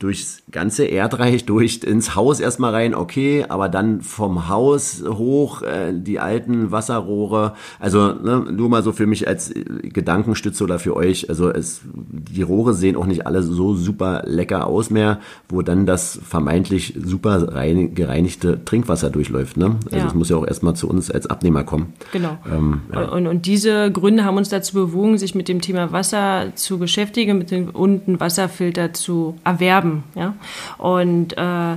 durchs 0.00 0.42
ganze 0.50 0.86
Erdreich 0.86 1.44
durch 1.44 1.82
ins 1.84 2.16
Haus 2.16 2.40
erstmal 2.40 2.72
rein, 2.72 2.94
okay, 2.94 3.44
aber 3.46 3.68
dann 3.68 4.00
vom 4.00 4.48
Haus 4.48 5.04
hoch 5.06 5.60
äh, 5.60 5.92
die 5.92 6.18
alten 6.18 6.70
Wasserrohre. 6.72 7.52
Also 7.78 8.14
ne, 8.14 8.46
nur 8.50 8.70
mal 8.70 8.82
so 8.82 8.92
für 8.92 9.06
mich 9.06 9.28
als 9.28 9.52
Gedankenstütze 9.82 10.64
oder 10.64 10.78
für 10.78 10.96
euch. 10.96 11.28
Also 11.28 11.50
es, 11.50 11.82
die 11.84 12.40
Rohre 12.40 12.72
sehen 12.72 12.96
auch 12.96 13.04
nicht 13.04 13.26
alle 13.26 13.42
so 13.42 13.74
super 13.74 14.22
lecker 14.24 14.66
aus 14.66 14.88
mehr, 14.88 15.20
wo 15.50 15.60
dann 15.60 15.84
das 15.84 16.18
vermeintlich 16.26 16.94
super 17.04 17.54
rein, 17.54 17.94
gereinigte 17.94 18.64
Trinkwasser 18.64 19.10
durchläuft. 19.10 19.58
Ne? 19.58 19.76
Also 19.84 19.98
ja. 19.98 20.06
es 20.06 20.14
muss 20.14 20.30
ja 20.30 20.36
auch 20.36 20.46
erstmal 20.46 20.74
zu 20.74 20.88
uns 20.88 21.10
als 21.10 21.26
Abnehmer 21.26 21.62
kommen. 21.62 21.92
Genau. 22.12 22.38
Ähm, 22.50 22.80
ja. 22.90 23.02
und, 23.10 23.26
und 23.26 23.44
diese 23.44 23.92
Gründe 23.92 24.24
haben 24.24 24.38
uns 24.38 24.48
dazu 24.48 24.72
bewogen, 24.72 25.18
sich 25.18 25.34
mit 25.34 25.46
dem 25.46 25.60
Thema 25.60 25.92
Wasser 25.92 26.52
zu 26.54 26.78
beschäftigen 26.78 27.36
mit 27.36 27.50
dem, 27.50 27.68
und 27.68 28.08
einen 28.08 28.18
Wasserfilter 28.18 28.94
zu 28.94 29.34
erwerben 29.44 29.89
haben. 29.90 30.04
Ja? 30.14 30.34
Und 30.78 31.34
äh, 31.34 31.76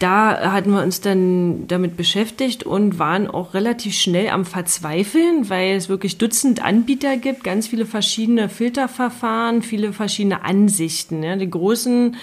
da 0.00 0.52
hatten 0.52 0.72
wir 0.72 0.82
uns 0.82 1.00
dann 1.00 1.68
damit 1.68 1.96
beschäftigt 1.96 2.64
und 2.64 2.98
waren 2.98 3.28
auch 3.28 3.54
relativ 3.54 3.94
schnell 3.94 4.28
am 4.28 4.44
Verzweifeln, 4.44 5.48
weil 5.48 5.76
es 5.76 5.88
wirklich 5.88 6.18
Dutzend 6.18 6.64
Anbieter 6.64 7.16
gibt, 7.16 7.44
ganz 7.44 7.68
viele 7.68 7.86
verschiedene 7.86 8.48
Filterverfahren, 8.48 9.62
viele 9.62 9.92
verschiedene 9.92 10.44
Ansichten. 10.44 11.22
Ja. 11.22 11.36
Die 11.36 11.48
großen 11.48 12.16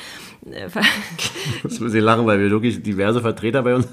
ich 1.63 1.93
lachen, 1.93 2.25
weil 2.25 2.39
wir 2.39 2.49
wirklich 2.49 2.81
diverse 2.81 3.21
Vertreter 3.21 3.61
bei 3.61 3.75
uns 3.75 3.87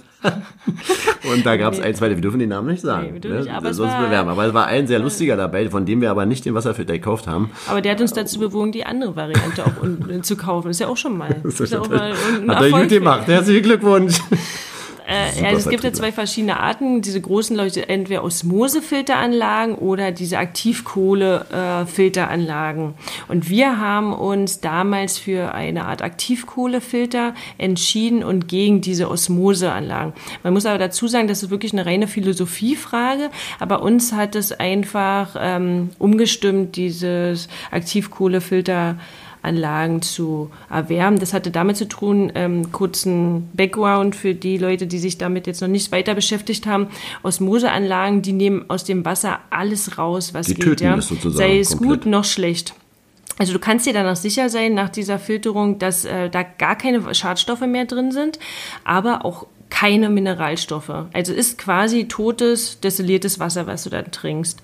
Und 1.32 1.44
da 1.44 1.56
gab 1.56 1.74
es 1.74 1.80
ein, 1.80 1.94
zwei, 1.94 2.10
wir 2.10 2.16
dürfen 2.16 2.38
den 2.38 2.48
Namen 2.48 2.68
nicht 2.68 2.80
sagen. 2.80 3.18
Nee, 3.22 3.28
ne? 3.28 3.40
nicht, 3.40 3.50
aber 3.50 3.74
sonst 3.74 3.92
war, 3.92 4.06
bewerben. 4.06 4.28
Aber 4.28 4.46
es 4.46 4.54
war 4.54 4.66
ein 4.66 4.86
sehr 4.86 4.98
lustiger 4.98 5.36
dabei, 5.36 5.68
von 5.68 5.84
dem 5.84 6.00
wir 6.00 6.10
aber 6.10 6.26
nicht 6.26 6.44
den 6.44 6.54
Wasserfilter 6.54 6.94
gekauft 6.94 7.26
haben. 7.26 7.50
Aber 7.68 7.80
der 7.80 7.92
hat 7.92 8.00
uns 8.00 8.12
dazu 8.12 8.38
bewogen, 8.38 8.72
die 8.72 8.84
andere 8.84 9.14
Variante 9.14 9.64
auch 9.64 10.22
zu 10.22 10.36
kaufen. 10.36 10.70
ist 10.70 10.80
ja 10.80 10.88
auch 10.88 10.96
schon 10.96 11.16
mal. 11.16 11.36
Das 11.48 11.60
ist 11.60 11.72
ja 11.72 11.80
auch 11.80 11.88
mal 11.88 12.12
ein 12.12 12.50
hat 12.50 12.62
er 12.62 12.70
gut 12.70 12.88
gemacht. 12.88 13.26
Herzlichen 13.26 13.62
Glückwunsch. 13.62 14.18
Äh, 15.08 15.46
also 15.46 15.58
es 15.58 15.68
gibt 15.68 15.84
ja 15.84 15.92
zwei 15.92 16.10
verschiedene 16.12 16.60
Arten. 16.60 17.00
Diese 17.00 17.20
großen 17.20 17.56
Leute, 17.56 17.88
entweder 17.88 18.22
Osmosefilteranlagen 18.24 19.76
oder 19.76 20.10
diese 20.12 20.38
Aktivkohlefilteranlagen. 20.38 22.90
Äh, 22.90 22.92
und 23.32 23.48
wir 23.48 23.80
haben 23.80 24.12
uns 24.12 24.60
damals 24.60 25.18
für 25.18 25.54
eine 25.54 25.86
Art 25.86 26.02
Aktivkohlefilter 26.02 27.34
entschieden 27.56 28.22
und 28.22 28.46
gegen 28.48 28.82
diese 28.82 29.10
Osmoseanlagen. 29.10 30.12
Man 30.42 30.52
muss 30.52 30.66
aber 30.66 30.76
dazu 30.78 31.08
sagen, 31.08 31.28
das 31.28 31.42
ist 31.42 31.48
wirklich 31.50 31.72
eine 31.72 31.86
reine 31.86 32.06
Philosophiefrage. 32.06 33.30
Aber 33.58 33.80
uns 33.82 34.12
hat 34.12 34.36
es 34.36 34.52
einfach 34.52 35.34
ähm, 35.40 35.88
umgestimmt, 35.98 36.76
dieses 36.76 37.48
Aktivkohlefilter 37.70 38.98
Anlagen 39.48 40.02
zu 40.02 40.50
erwärmen. 40.70 41.18
Das 41.18 41.32
hatte 41.32 41.50
damit 41.50 41.76
zu 41.76 41.88
tun, 41.88 42.30
ähm, 42.34 42.70
kurzen 42.70 43.48
Background 43.54 44.14
für 44.14 44.34
die 44.34 44.58
Leute, 44.58 44.86
die 44.86 44.98
sich 44.98 45.18
damit 45.18 45.46
jetzt 45.46 45.60
noch 45.60 45.68
nicht 45.68 45.90
weiter 45.90 46.14
beschäftigt 46.14 46.66
haben. 46.66 46.88
Osmoseanlagen, 47.22 48.22
die 48.22 48.32
nehmen 48.32 48.66
aus 48.68 48.84
dem 48.84 49.04
Wasser 49.04 49.40
alles 49.50 49.98
raus, 49.98 50.34
was 50.34 50.46
die 50.46 50.54
geht. 50.54 50.80
Ja? 50.80 51.00
Sei 51.00 51.58
es 51.58 51.70
komplett. 51.70 52.02
gut 52.02 52.06
noch 52.06 52.24
schlecht. 52.24 52.74
Also 53.38 53.52
du 53.52 53.58
kannst 53.58 53.86
dir 53.86 53.92
danach 53.92 54.16
sicher 54.16 54.50
sein, 54.50 54.74
nach 54.74 54.88
dieser 54.88 55.18
Filterung, 55.18 55.78
dass 55.78 56.04
äh, 56.04 56.28
da 56.28 56.42
gar 56.42 56.76
keine 56.76 57.14
Schadstoffe 57.14 57.60
mehr 57.60 57.84
drin 57.84 58.10
sind, 58.10 58.38
aber 58.84 59.24
auch 59.24 59.46
keine 59.70 60.08
Mineralstoffe. 60.08 60.90
Also 61.12 61.32
ist 61.32 61.58
quasi 61.58 62.08
totes, 62.08 62.80
destilliertes 62.80 63.38
Wasser, 63.38 63.66
was 63.66 63.84
du 63.84 63.90
dann 63.90 64.10
trinkst. 64.10 64.62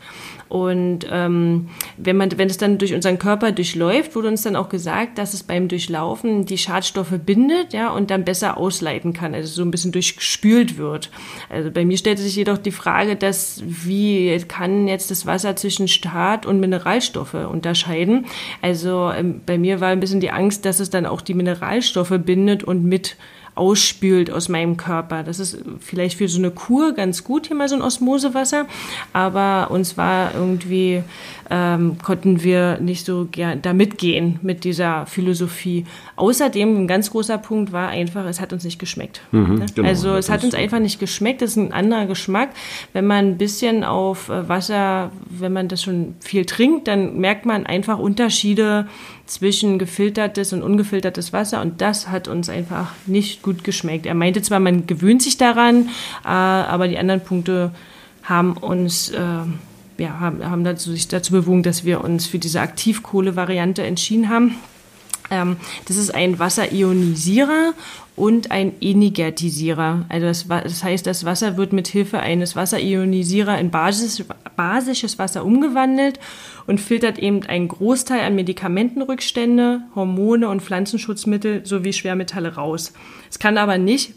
Und 0.49 1.07
ähm, 1.11 1.69
wenn 1.97 2.17
man, 2.17 2.37
wenn 2.37 2.49
es 2.49 2.57
dann 2.57 2.79
durch 2.79 2.95
unseren 2.95 3.19
Körper 3.19 3.53
durchläuft, 3.53 4.15
wurde 4.15 4.29
uns 4.29 4.43
dann 4.43 4.57
auch 4.57 4.69
gesagt, 4.69 5.19
dass 5.19 5.35
es 5.35 5.43
beim 5.43 5.69
Durchlaufen 5.69 6.47
die 6.47 6.59
Schadstoffe 6.59 7.15
bindet, 7.25 7.73
ja, 7.73 7.91
und 7.91 8.11
dann 8.11 8.25
besser 8.25 8.57
ausleiten 8.57 9.13
kann, 9.13 9.35
also 9.35 9.49
so 9.49 9.63
ein 9.63 9.71
bisschen 9.71 9.93
durchgespült 9.93 10.79
wird. 10.79 11.11
Also 11.49 11.71
bei 11.71 11.85
mir 11.85 11.97
stellte 11.97 12.23
sich 12.23 12.37
jedoch 12.37 12.59
die 12.59 12.73
Frage, 12.73 13.17
dass 13.17 13.63
wie 13.67 14.39
kann 14.49 14.89
jetzt 14.89 15.11
das 15.11 15.27
Wasser 15.27 15.57
zwischen 15.57 15.89
Schad 15.89 16.47
und 16.47 16.61
Mineralstoffe 16.61 17.35
unterscheiden? 17.35 18.27
Also 18.63 19.11
ähm, 19.11 19.41
bei 19.45 19.59
mir 19.59 19.81
war 19.81 19.89
ein 19.89 20.01
bisschen 20.01 20.21
die 20.21 20.31
Angst, 20.31 20.65
dass 20.65 20.81
es 20.81 20.91
dann 20.91 21.07
auch 21.07 21.21
die 21.21 21.35
Mineralstoffe 21.35 22.15
bindet 22.19 22.65
und 22.65 22.85
mit 22.85 23.17
ausspült 23.55 24.31
aus 24.31 24.49
meinem 24.49 24.77
Körper. 24.77 25.23
Das 25.23 25.39
ist 25.39 25.59
vielleicht 25.81 26.19
für 26.19 26.29
so 26.29 26.39
eine 26.39 26.51
Kur 26.51 26.93
ganz 26.93 27.25
gut, 27.25 27.47
hier 27.47 27.57
mal 27.57 27.69
so 27.69 27.77
ein 27.77 27.83
Osmosewasser, 27.83 28.67
aber 29.13 29.71
uns 29.71 29.97
war 29.97 30.35
irgendwie, 30.35 31.03
ähm, 31.51 31.97
konnten 32.03 32.43
wir 32.43 32.79
nicht 32.81 33.07
so 33.07 33.29
gern 33.31 33.63
da 33.63 33.73
mitgehen 33.73 34.39
mit 34.43 34.65
dieser 34.65 35.07
Philosophie. 35.07 35.87
Außerdem, 36.17 36.83
ein 36.83 36.87
ganz 36.87 37.11
großer 37.11 37.39
Punkt 37.39 37.73
war 37.73 37.89
einfach, 37.89 38.25
es 38.27 38.41
hat 38.41 38.53
uns 38.53 38.65
nicht 38.65 38.79
geschmeckt. 38.79 39.21
Mhm, 39.33 39.55
ne? 39.57 39.67
genau, 39.75 39.89
also 39.89 40.15
es 40.15 40.31
hat 40.31 40.45
uns 40.45 40.55
einfach 40.55 40.79
nicht 40.79 41.01
geschmeckt, 41.01 41.43
es 41.43 41.53
ist 41.53 41.57
ein 41.57 41.73
anderer 41.73 42.07
Geschmack. 42.07 42.51
Wenn 42.93 43.07
man 43.07 43.27
ein 43.27 43.39
bisschen 43.39 43.83
auf 43.83 44.29
äh, 44.29 44.49
Wasser, 44.49 45.11
wenn 45.29 45.53
man 45.53 45.69
das 45.69 45.83
schon 45.83 46.15
viel 46.21 46.45
trinkt, 46.45 46.87
dann 46.87 47.19
merkt 47.19 47.47
man 47.47 47.67
einfach 47.67 47.99
Unterschiede 47.99 48.87
zwischen 49.27 49.79
gefiltertes 49.79 50.53
und 50.53 50.63
ungefiltertes 50.63 51.33
Wasser 51.33 51.63
und 51.63 51.81
das 51.81 52.09
hat 52.09 52.29
uns 52.29 52.49
einfach 52.49 52.93
nicht 53.07 53.43
gut 53.43 53.65
geschmeckt. 53.65 54.07
Er 54.07 54.15
meinte 54.15 54.43
zwar, 54.43 54.61
man 54.61 54.87
gewöhnt 54.87 55.23
sich 55.23 55.37
daran, 55.37 55.89
äh, 56.25 56.29
aber 56.29 56.87
die 56.89 56.99
anderen 56.99 57.23
Punkte 57.23 57.73
haben 58.23 58.57
uns 58.57 59.11
äh, 59.11 59.19
ja, 59.99 60.21
haben, 60.21 60.45
haben 60.45 60.65
dazu, 60.65 60.93
sich 60.93 61.09
dazu 61.09 61.33
bewogen, 61.33 61.63
dass 61.63 61.85
wir 61.85 62.03
uns 62.03 62.27
für 62.27 62.39
diese 62.39 62.61
Aktivkohle-Variante 62.61 63.83
entschieden 63.83 64.29
haben. 64.29 64.57
Ähm, 65.35 65.57
das 65.87 65.97
ist 65.97 66.15
ein 66.15 66.39
Wasserionisierer 66.39 67.75
und 68.17 68.51
ein 68.51 68.73
Enigertisierer. 68.81 70.07
Also 70.09 70.27
das, 70.27 70.47
das, 70.47 70.85
heißt, 70.85 71.07
das 71.07 71.25
Wasser 71.25 71.57
wird 71.57 71.73
mit 71.73 71.89
Hilfe 71.89 72.21
eines 72.21 72.55
Wasserionisierer 72.55 73.59
in 73.59 73.71
basis, 73.71 74.25
basisches 74.57 75.19
Wasser 75.19 75.45
umgewandelt 75.45 76.21
und 76.67 76.81
filtert 76.81 77.19
eben 77.19 77.43
einen 77.45 77.69
Großteil 77.69 78.21
an 78.21 78.37
Medikamentenrückstände, 78.37 79.83
Hormone 79.95 80.49
und 80.49 80.63
Pflanzenschutzmittel 80.63 81.67
sowie 81.67 81.93
Schwermetalle 81.93 82.55
raus. 82.55 82.93
Es 83.29 83.39
kann 83.41 83.59
aber 83.59 83.79
nicht 83.79 84.15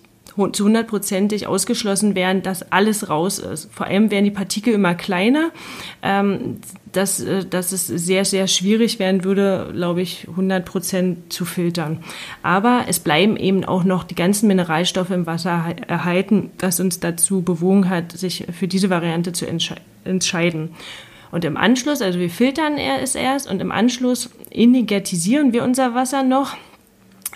zu 0.51 0.65
hundertprozentig 0.65 1.47
ausgeschlossen 1.47 2.15
werden, 2.15 2.43
dass 2.43 2.71
alles 2.71 3.09
raus 3.09 3.39
ist. 3.39 3.69
Vor 3.73 3.87
allem 3.87 4.11
werden 4.11 4.25
die 4.25 4.31
Partikel 4.31 4.73
immer 4.73 4.95
kleiner, 4.95 5.51
ähm, 6.03 6.57
dass, 6.91 7.19
äh, 7.19 7.45
dass 7.45 7.71
es 7.71 7.87
sehr, 7.87 8.25
sehr 8.25 8.47
schwierig 8.47 8.99
werden 8.99 9.23
würde, 9.23 9.71
glaube 9.73 10.01
ich, 10.01 10.27
100 10.29 10.65
Prozent 10.65 11.33
zu 11.33 11.45
filtern. 11.45 12.03
Aber 12.43 12.85
es 12.87 12.99
bleiben 12.99 13.37
eben 13.37 13.65
auch 13.65 13.83
noch 13.83 14.03
die 14.03 14.15
ganzen 14.15 14.47
Mineralstoffe 14.47 15.11
im 15.11 15.25
Wasser 15.25 15.75
erhalten, 15.87 16.51
was 16.59 16.79
uns 16.79 16.99
dazu 16.99 17.41
bewogen 17.41 17.89
hat, 17.89 18.11
sich 18.11 18.45
für 18.51 18.67
diese 18.67 18.89
Variante 18.89 19.31
zu 19.31 19.47
entsche 19.47 19.75
entscheiden. 20.03 20.69
Und 21.31 21.43
im 21.43 21.57
Anschluss, 21.57 22.01
also 22.01 22.19
wir 22.19 22.29
filtern 22.29 22.77
es 22.77 23.15
erst 23.15 23.49
und 23.49 23.61
im 23.61 23.71
Anschluss 23.71 24.29
energetisieren 24.51 25.51
wir 25.53 25.63
unser 25.63 25.93
Wasser 25.93 26.23
noch 26.23 26.55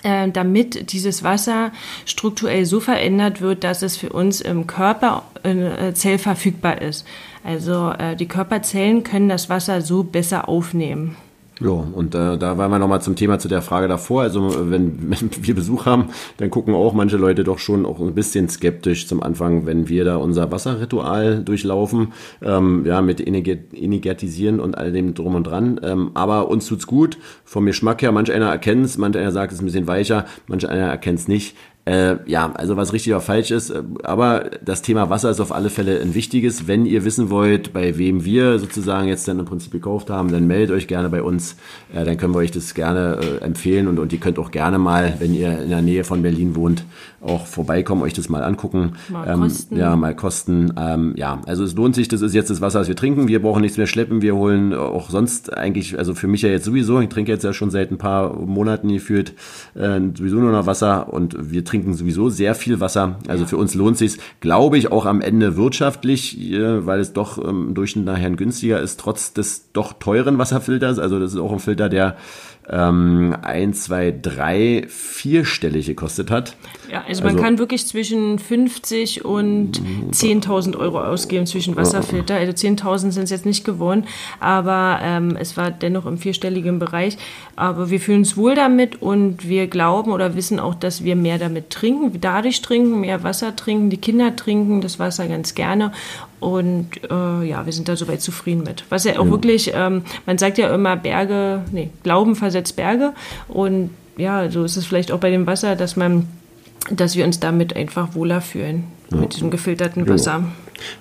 damit 0.02 0.92
dieses 0.92 1.22
Wasser 1.22 1.70
strukturell 2.06 2.64
so 2.64 2.80
verändert 2.80 3.40
wird, 3.40 3.64
dass 3.64 3.82
es 3.82 3.96
für 3.96 4.10
uns 4.10 4.40
im 4.40 4.66
Körper 4.66 5.22
äh, 5.42 5.92
zellverfügbar 5.92 6.82
ist. 6.82 7.06
Also 7.44 7.90
äh, 7.90 8.16
die 8.16 8.26
Körperzellen 8.26 9.04
können 9.04 9.28
das 9.28 9.48
Wasser 9.48 9.80
so 9.80 10.02
besser 10.02 10.48
aufnehmen. 10.48 11.16
Ja, 11.60 11.70
und 11.70 12.14
äh, 12.14 12.38
da 12.38 12.58
waren 12.58 12.70
wir 12.70 12.78
nochmal 12.78 13.02
zum 13.02 13.14
Thema 13.14 13.38
zu 13.38 13.46
der 13.46 13.62
Frage 13.62 13.86
davor. 13.86 14.22
Also 14.22 14.70
wenn, 14.70 15.10
wenn 15.10 15.30
wir 15.40 15.54
Besuch 15.54 15.86
haben, 15.86 16.06
dann 16.38 16.50
gucken 16.50 16.74
auch 16.74 16.92
manche 16.92 17.16
Leute 17.16 17.44
doch 17.44 17.58
schon 17.58 17.86
auch 17.86 18.00
ein 18.00 18.14
bisschen 18.14 18.48
skeptisch 18.48 19.06
zum 19.06 19.22
Anfang, 19.22 19.66
wenn 19.66 19.88
wir 19.88 20.04
da 20.04 20.16
unser 20.16 20.50
Wasserritual 20.50 21.44
durchlaufen, 21.44 22.12
ähm, 22.42 22.84
ja, 22.86 23.02
mit 23.02 23.24
Energetisieren 23.26 24.60
und 24.60 24.76
all 24.76 24.92
dem 24.92 25.14
drum 25.14 25.34
und 25.34 25.46
dran. 25.46 25.80
Ähm, 25.82 26.10
aber 26.14 26.48
uns 26.48 26.66
tut's 26.66 26.86
gut, 26.86 27.18
vom 27.44 27.66
Geschmack 27.66 28.02
her, 28.02 28.12
manch 28.12 28.32
einer 28.32 28.48
erkennt's, 28.48 28.98
manch 28.98 29.16
einer 29.16 29.32
sagt, 29.32 29.52
es 29.52 29.58
ist 29.58 29.62
ein 29.62 29.66
bisschen 29.66 29.86
weicher, 29.86 30.26
manch 30.46 30.68
einer 30.68 30.86
erkennt's 30.86 31.28
nicht. 31.28 31.56
Äh, 31.84 32.18
ja, 32.26 32.52
also 32.52 32.76
was 32.76 32.92
richtig 32.92 33.12
oder 33.12 33.20
falsch 33.20 33.50
ist, 33.50 33.70
äh, 33.70 33.82
aber 34.04 34.50
das 34.64 34.82
Thema 34.82 35.10
Wasser 35.10 35.30
ist 35.30 35.40
auf 35.40 35.50
alle 35.50 35.68
Fälle 35.68 36.00
ein 36.00 36.14
wichtiges. 36.14 36.68
Wenn 36.68 36.86
ihr 36.86 37.04
wissen 37.04 37.28
wollt, 37.28 37.72
bei 37.72 37.98
wem 37.98 38.24
wir 38.24 38.60
sozusagen 38.60 39.08
jetzt 39.08 39.26
dann 39.26 39.40
im 39.40 39.46
Prinzip 39.46 39.72
gekauft 39.72 40.08
haben, 40.08 40.30
dann 40.30 40.46
meldet 40.46 40.76
euch 40.76 40.86
gerne 40.86 41.08
bei 41.08 41.24
uns. 41.24 41.56
Äh, 41.92 42.04
dann 42.04 42.18
können 42.18 42.34
wir 42.34 42.38
euch 42.38 42.52
das 42.52 42.74
gerne 42.74 43.18
äh, 43.20 43.44
empfehlen 43.44 43.88
und, 43.88 43.98
und 43.98 44.12
ihr 44.12 44.20
könnt 44.20 44.38
auch 44.38 44.52
gerne 44.52 44.78
mal, 44.78 45.14
wenn 45.18 45.34
ihr 45.34 45.60
in 45.60 45.70
der 45.70 45.82
Nähe 45.82 46.04
von 46.04 46.22
Berlin 46.22 46.54
wohnt, 46.54 46.84
auch 47.22 47.46
vorbeikommen, 47.46 48.02
euch 48.02 48.12
das 48.12 48.28
mal 48.28 48.42
angucken. 48.42 48.92
Mal 49.08 49.28
ähm, 49.28 49.40
kosten. 49.40 49.76
Ja, 49.76 49.96
mal 49.96 50.14
kosten. 50.14 50.72
Ähm, 50.76 51.14
ja, 51.16 51.40
also 51.46 51.64
es 51.64 51.74
lohnt 51.74 51.94
sich, 51.94 52.08
das 52.08 52.20
ist 52.20 52.34
jetzt 52.34 52.50
das 52.50 52.60
Wasser, 52.60 52.80
das 52.80 52.88
wir 52.88 52.96
trinken. 52.96 53.28
Wir 53.28 53.40
brauchen 53.40 53.62
nichts 53.62 53.78
mehr 53.78 53.86
schleppen. 53.86 54.22
Wir 54.22 54.34
holen 54.34 54.74
auch 54.74 55.10
sonst 55.10 55.56
eigentlich, 55.56 55.98
also 55.98 56.14
für 56.14 56.26
mich 56.26 56.42
ja 56.42 56.48
jetzt 56.48 56.64
sowieso, 56.64 57.00
ich 57.00 57.08
trinke 57.08 57.32
jetzt 57.32 57.44
ja 57.44 57.52
schon 57.52 57.70
seit 57.70 57.90
ein 57.90 57.98
paar 57.98 58.34
Monaten 58.34 58.88
gefühlt 58.88 59.34
äh, 59.74 60.00
sowieso 60.14 60.36
nur 60.36 60.52
noch 60.52 60.66
Wasser 60.66 61.12
und 61.12 61.36
wir 61.52 61.64
trinken 61.64 61.94
sowieso 61.94 62.28
sehr 62.28 62.54
viel 62.54 62.80
Wasser. 62.80 63.16
Also 63.28 63.44
ja. 63.44 63.48
für 63.48 63.56
uns 63.56 63.74
lohnt 63.74 63.96
sich 63.98 64.18
glaube 64.40 64.76
ich, 64.76 64.92
auch 64.92 65.06
am 65.06 65.20
Ende 65.20 65.56
wirtschaftlich, 65.56 66.52
äh, 66.52 66.84
weil 66.86 67.00
es 67.00 67.12
doch 67.12 67.38
ähm, 67.38 67.68
im 67.68 67.74
Durchschnitt 67.74 68.04
nachher 68.04 68.30
günstiger 68.30 68.80
ist, 68.80 69.00
trotz 69.00 69.32
des 69.32 69.72
doch 69.72 69.92
teuren 69.94 70.38
Wasserfilters. 70.38 70.98
Also 70.98 71.18
das 71.18 71.32
ist 71.32 71.38
auch 71.38 71.52
ein 71.52 71.58
Filter, 71.58 71.88
der 71.88 72.16
ähm, 72.68 73.36
ein, 73.42 73.74
zwei, 73.74 74.12
drei, 74.12 74.84
vierstellig 74.88 75.86
gekostet 75.86 76.30
hat. 76.30 76.56
Ja, 76.90 77.04
also 77.08 77.22
man 77.22 77.32
also, 77.32 77.44
kann 77.44 77.58
wirklich 77.58 77.86
zwischen 77.86 78.38
50 78.38 79.24
und 79.24 79.80
10.000 80.12 80.76
Euro 80.76 81.02
ausgeben 81.02 81.46
zwischen 81.46 81.74
Wasserfilter. 81.74 82.36
Also 82.36 82.52
10.000 82.52 83.10
sind 83.10 83.24
es 83.24 83.30
jetzt 83.30 83.46
nicht 83.46 83.64
geworden, 83.64 84.04
aber 84.40 85.00
ähm, 85.02 85.36
es 85.38 85.56
war 85.56 85.70
dennoch 85.70 86.06
im 86.06 86.18
vierstelligen 86.18 86.78
Bereich. 86.78 87.18
Aber 87.56 87.90
wir 87.90 88.00
fühlen 88.00 88.20
uns 88.20 88.36
wohl 88.36 88.54
damit 88.54 89.02
und 89.02 89.48
wir 89.48 89.66
glauben 89.66 90.12
oder 90.12 90.36
wissen 90.36 90.60
auch, 90.60 90.74
dass 90.74 91.02
wir 91.02 91.16
mehr 91.16 91.38
damit 91.38 91.70
trinken, 91.70 92.20
dadurch 92.20 92.62
trinken, 92.62 93.00
mehr 93.00 93.24
Wasser 93.24 93.56
trinken. 93.56 93.90
Die 93.90 93.96
Kinder 93.96 94.36
trinken 94.36 94.80
das 94.80 94.98
Wasser 94.98 95.26
ganz 95.26 95.54
gerne 95.54 95.92
und 96.42 96.88
äh, 97.08 97.44
ja, 97.44 97.64
wir 97.64 97.72
sind 97.72 97.88
da 97.88 97.94
soweit 97.94 98.20
zufrieden 98.20 98.64
mit. 98.64 98.84
Was 98.88 99.04
ja 99.04 99.12
auch 99.20 99.26
ja. 99.26 99.30
wirklich, 99.30 99.70
ähm, 99.74 100.02
man 100.26 100.38
sagt 100.38 100.58
ja 100.58 100.74
immer 100.74 100.96
Berge, 100.96 101.62
nee, 101.70 101.90
Glauben 102.02 102.34
versetzt 102.34 102.74
Berge. 102.74 103.12
Und 103.46 103.90
ja, 104.16 104.50
so 104.50 104.64
ist 104.64 104.76
es 104.76 104.84
vielleicht 104.84 105.12
auch 105.12 105.20
bei 105.20 105.30
dem 105.30 105.46
Wasser, 105.46 105.76
dass 105.76 105.94
man, 105.94 106.26
dass 106.90 107.14
wir 107.14 107.24
uns 107.24 107.38
damit 107.38 107.76
einfach 107.76 108.16
wohler 108.16 108.40
fühlen, 108.40 108.84
ja. 109.12 109.18
mit 109.18 109.34
diesem 109.34 109.52
gefilterten 109.52 110.08
Wasser. 110.08 110.42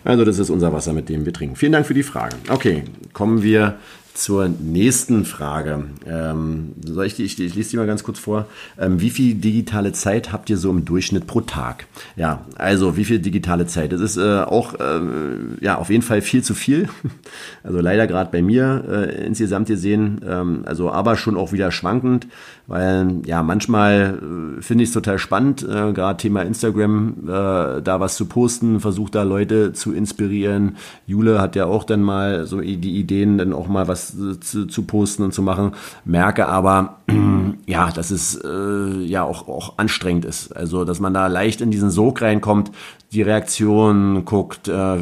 Also 0.03 0.25
das 0.25 0.37
ist 0.37 0.51
unser 0.51 0.71
Wasser, 0.73 0.93
mit 0.93 1.09
dem 1.09 1.25
wir 1.25 1.33
trinken. 1.33 1.55
Vielen 1.55 1.71
Dank 1.71 1.87
für 1.87 1.95
die 1.95 2.03
Frage. 2.03 2.35
Okay, 2.49 2.83
kommen 3.13 3.41
wir 3.41 3.77
zur 4.13 4.49
nächsten 4.49 5.25
Frage. 5.25 5.85
Ähm, 6.05 6.73
soll 6.85 7.05
ich, 7.05 7.15
die, 7.15 7.23
ich, 7.23 7.39
ich 7.39 7.55
lese 7.55 7.71
die 7.71 7.77
mal 7.77 7.87
ganz 7.87 8.03
kurz 8.03 8.19
vor. 8.19 8.47
Ähm, 8.79 9.01
wie 9.01 9.09
viel 9.09 9.35
digitale 9.35 9.93
Zeit 9.93 10.31
habt 10.31 10.49
ihr 10.49 10.57
so 10.57 10.69
im 10.69 10.85
Durchschnitt 10.85 11.27
pro 11.27 11.41
Tag? 11.41 11.85
Ja, 12.15 12.45
also 12.55 12.97
wie 12.97 13.05
viel 13.05 13.19
digitale 13.19 13.67
Zeit? 13.67 13.91
Das 13.91 14.01
ist 14.01 14.17
äh, 14.17 14.41
auch 14.41 14.75
äh, 14.75 15.01
ja 15.61 15.77
auf 15.77 15.89
jeden 15.89 16.03
Fall 16.03 16.21
viel 16.21 16.43
zu 16.43 16.53
viel. 16.53 16.89
Also 17.63 17.79
leider 17.79 18.07
gerade 18.07 18.31
bei 18.31 18.41
mir 18.41 18.83
äh, 18.89 19.25
insgesamt 19.25 19.67
gesehen, 19.67 20.21
ähm, 20.27 20.63
also 20.65 20.91
aber 20.91 21.15
schon 21.15 21.37
auch 21.37 21.51
wieder 21.51 21.71
schwankend, 21.71 22.27
weil 22.71 23.21
ja 23.25 23.43
manchmal 23.43 24.19
äh, 24.57 24.61
finde 24.61 24.83
ich 24.83 24.89
es 24.89 24.93
total 24.93 25.19
spannend, 25.19 25.63
äh, 25.63 25.93
gerade 25.93 26.17
Thema 26.17 26.41
Instagram, 26.41 27.15
äh, 27.23 27.81
da 27.81 27.99
was 27.99 28.15
zu 28.15 28.25
posten, 28.25 28.79
versucht 28.79 29.15
da 29.15 29.23
Leute 29.23 29.73
zu 29.73 29.93
inspirieren. 29.93 30.77
Jule 31.05 31.39
hat 31.39 31.55
ja 31.55 31.65
auch 31.65 31.83
dann 31.83 32.01
mal 32.01 32.45
so 32.45 32.59
die 32.61 32.97
Ideen, 32.97 33.37
dann 33.37 33.53
auch 33.53 33.67
mal 33.67 33.87
was 33.87 34.01
was 34.01 34.39
zu, 34.39 34.65
zu 34.65 34.83
posten 34.83 35.23
und 35.23 35.33
zu 35.33 35.41
machen, 35.41 35.73
merke 36.05 36.47
aber, 36.47 36.97
ja, 37.67 37.91
dass 37.91 38.11
es 38.11 38.39
äh, 38.43 39.03
ja 39.03 39.23
auch, 39.23 39.47
auch 39.47 39.77
anstrengend 39.77 40.25
ist. 40.25 40.55
Also, 40.55 40.85
dass 40.85 40.99
man 40.99 41.13
da 41.13 41.27
leicht 41.27 41.61
in 41.61 41.71
diesen 41.71 41.89
Sog 41.89 42.21
reinkommt, 42.21 42.71
die 43.11 43.21
Reaktionen 43.21 44.23
guckt, 44.23 44.69
äh, 44.69 44.97